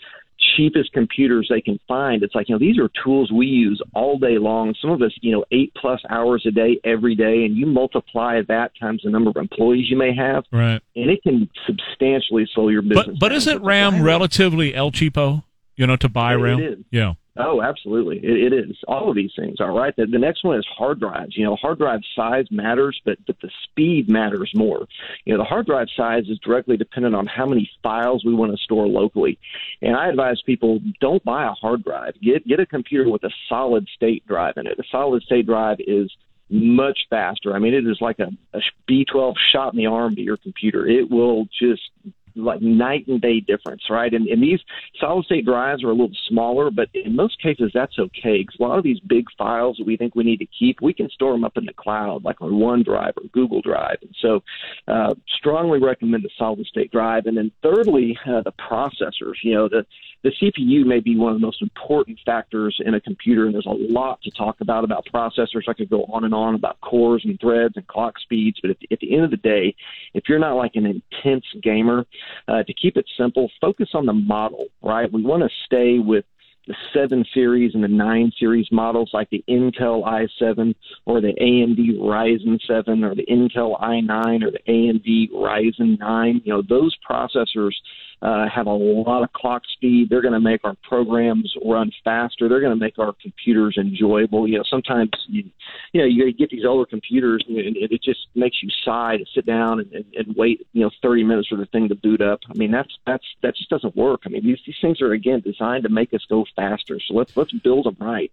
[0.57, 2.23] cheapest computers they can find.
[2.23, 4.75] It's like, you know, these are tools we use all day long.
[4.83, 8.43] Some of us, you know, eight plus hours a day every day, and you multiply
[8.49, 10.81] that times the number of employees you may have, Right.
[10.97, 13.07] and it can substantially slow your business.
[13.07, 15.45] But but isn't RAM relatively El Cheapo?
[15.77, 16.59] You know, to buy It- rail.
[16.59, 16.79] it is.
[16.91, 17.15] Yeah.
[17.37, 18.19] Oh, absolutely.
[18.19, 18.77] It, it is.
[18.87, 19.95] All of these things are right.
[19.97, 21.37] The, the next one is hard drives.
[21.37, 24.87] You know, hard drive size matters, but but the speed matters more.
[25.25, 28.53] You know, the hard drive size is directly dependent on how many files we want
[28.53, 29.39] to store locally.
[29.81, 32.15] And I advise people don't buy a hard drive.
[32.21, 34.79] Get get a computer with a solid state drive in it.
[34.79, 36.15] A solid state drive is
[36.51, 37.55] much faster.
[37.55, 40.87] I mean, it is like a, a B12 shot in the arm to your computer.
[40.87, 41.91] It will just
[42.35, 44.13] like night and day difference, right?
[44.13, 44.61] And, and these
[45.01, 48.63] solid state drives are a little smaller, but in most cases that's okay because a
[48.63, 51.33] lot of these big files that we think we need to keep, we can store
[51.33, 53.99] them up in the cloud, like on OneDrive or Google Drive.
[54.03, 54.43] And so,
[54.89, 57.27] uh, strongly recommend the solid state drive.
[57.27, 59.35] And then thirdly, uh, the processors.
[59.43, 59.85] You know, the
[60.23, 63.67] the CPU may be one of the most important factors in a computer, and there's
[63.67, 65.69] a lot to talk about about processors.
[65.69, 68.79] I could go on and on about cores and threads and clock speeds, but at
[68.79, 69.75] the, at the end of the day,
[70.15, 72.07] if you're not like an intense gamer,
[72.49, 75.11] uh, to keep it simple, focus on the model, right?
[75.13, 76.25] We want to stay with
[76.67, 80.75] the 7 series and the 9 series models like the Intel i7
[81.07, 86.43] or the AMD Ryzen 7 or the Intel i9 or the AMD Ryzen 9.
[86.45, 87.75] You know, those processors
[88.23, 90.09] uh, have a lot of clock speed.
[90.09, 92.49] They're going to make our programs run faster.
[92.49, 94.47] They're going to make our computers enjoyable.
[94.47, 95.45] You know, sometimes you,
[95.93, 99.25] you know, you get these older computers and it, it just makes you sigh to
[99.35, 102.21] sit down and, and, and wait, you know, 30 minutes for the thing to boot
[102.23, 102.41] up.
[102.49, 104.21] I mean, that's that's that just doesn't work.
[104.25, 107.01] I mean, these these things are again designed to make us go faster.
[107.09, 108.31] So let's let's build them right.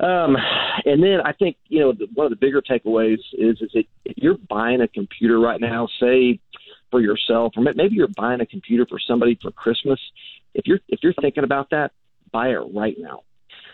[0.00, 0.36] Um,
[0.84, 3.84] and then I think you know the, one of the bigger takeaways is is that
[4.04, 6.40] if you're buying a computer right now, say
[6.90, 10.00] for yourself, or maybe you're buying a computer for somebody for Christmas.
[10.54, 11.92] If you're if you're thinking about that,
[12.32, 13.20] buy it right now.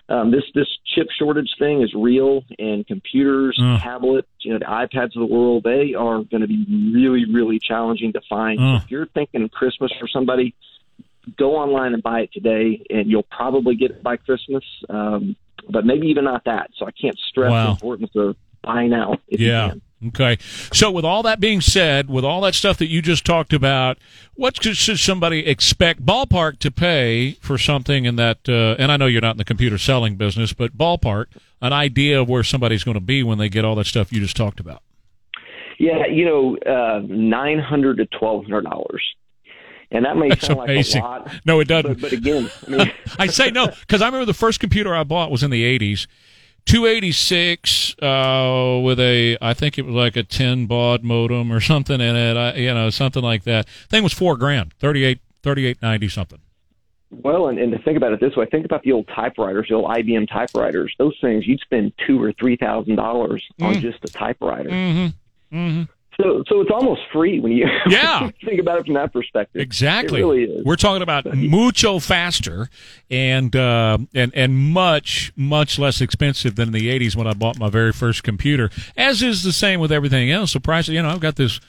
[0.08, 3.82] Um, this this chip shortage thing is real, and computers, Mm.
[3.82, 7.58] tablets, you know, the iPads of the world, they are going to be really, really
[7.58, 8.58] challenging to find.
[8.60, 8.82] Mm.
[8.82, 10.54] If you're thinking Christmas for somebody,
[11.38, 14.64] go online and buy it today, and you'll probably get it by Christmas.
[14.90, 15.36] Um,
[15.70, 16.70] but maybe even not that.
[16.76, 17.64] So I can't stress Wow.
[17.64, 19.72] the importance of buy now if you Yeah.
[20.08, 20.36] Okay.
[20.72, 23.98] So, with all that being said, with all that stuff that you just talked about,
[24.34, 28.48] what should somebody expect ballpark to pay for something in that?
[28.48, 31.26] Uh, and I know you're not in the computer selling business, but ballpark,
[31.60, 34.20] an idea of where somebody's going to be when they get all that stuff you
[34.20, 34.82] just talked about.
[35.78, 39.02] Yeah, you know, uh, nine hundred to twelve hundred dollars,
[39.90, 41.32] and that may That's sound like a lot.
[41.44, 42.00] No, it doesn't.
[42.00, 45.04] But, but again, I mean, I say no because I remember the first computer I
[45.04, 46.06] bought was in the '80s,
[46.66, 52.00] 286 uh, with a I think it was like a 10 baud modem or something
[52.00, 52.36] in it.
[52.36, 53.68] I, you know, something like that.
[53.90, 56.38] Thing was four grand, 38 3890 something.
[57.10, 59.74] Well, and, and to think about it this way, think about the old typewriters, the
[59.76, 60.92] old IBM typewriters.
[60.98, 63.80] Those things, you'd spend two or three thousand dollars on Mm.
[63.80, 64.70] just a typewriter.
[64.70, 65.56] Mm-hmm.
[65.56, 65.82] Mm-hmm.
[66.20, 68.30] So, so it's almost free when you Yeah.
[68.44, 69.60] think about it from that perspective.
[69.60, 70.20] Exactly.
[70.20, 70.64] it really is.
[70.64, 72.68] We're talking about mucho faster
[73.10, 77.58] and uh, and and much much less expensive than in the '80s when I bought
[77.58, 78.70] my very first computer.
[78.96, 80.52] As is the same with everything else.
[80.52, 81.60] The price, you know, I've got this.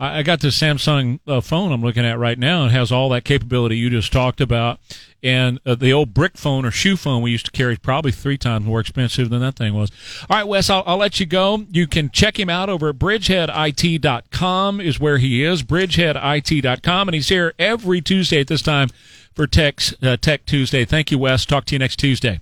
[0.00, 2.66] I I got this Samsung uh, phone I'm looking at right now.
[2.66, 4.80] It has all that capability you just talked about,
[5.22, 8.38] and uh, the old brick phone or shoe phone we used to carry probably three
[8.38, 9.90] times more expensive than that thing was.
[10.28, 11.66] All right, Wes, I'll, I'll let you go.
[11.70, 17.28] You can check him out over at bridgeheadit.com is where he is, bridgeheadit.com, and he's
[17.28, 18.88] here every Tuesday at this time
[19.34, 20.84] for Tech's, uh, Tech Tuesday.
[20.84, 21.44] Thank you, Wes.
[21.44, 22.40] Talk to you next Tuesday.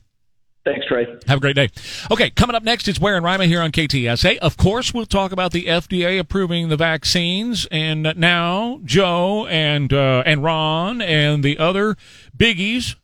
[0.68, 1.06] Thanks, Trey.
[1.26, 1.70] Have a great day.
[2.10, 4.36] Okay, coming up next, it's Ware and Rima here on KTSA.
[4.36, 10.22] Of course, we'll talk about the FDA approving the vaccines, and now Joe and uh,
[10.26, 11.96] and Ron and the other
[12.36, 12.96] biggies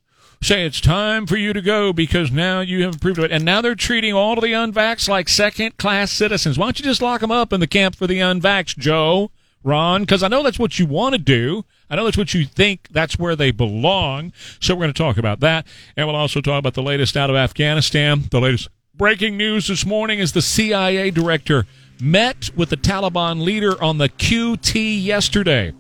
[0.43, 3.63] say it's time for you to go because now you have approved it, and now
[3.63, 6.59] they're treating all of the unvaxxed like second-class citizens.
[6.59, 9.31] Why don't you just lock them up in the camp for the unvaxxed, Joe?
[9.63, 11.65] Ron, because I know that's what you want to do.
[11.91, 14.33] I know that's what you think that's where they belong.
[14.61, 15.67] So we're going to talk about that.
[15.97, 18.25] And we'll also talk about the latest out of Afghanistan.
[18.31, 21.67] The latest breaking news this morning is the CIA director
[22.01, 25.73] met with the Taliban leader on the QT yesterday.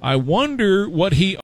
[0.00, 1.36] I wonder what he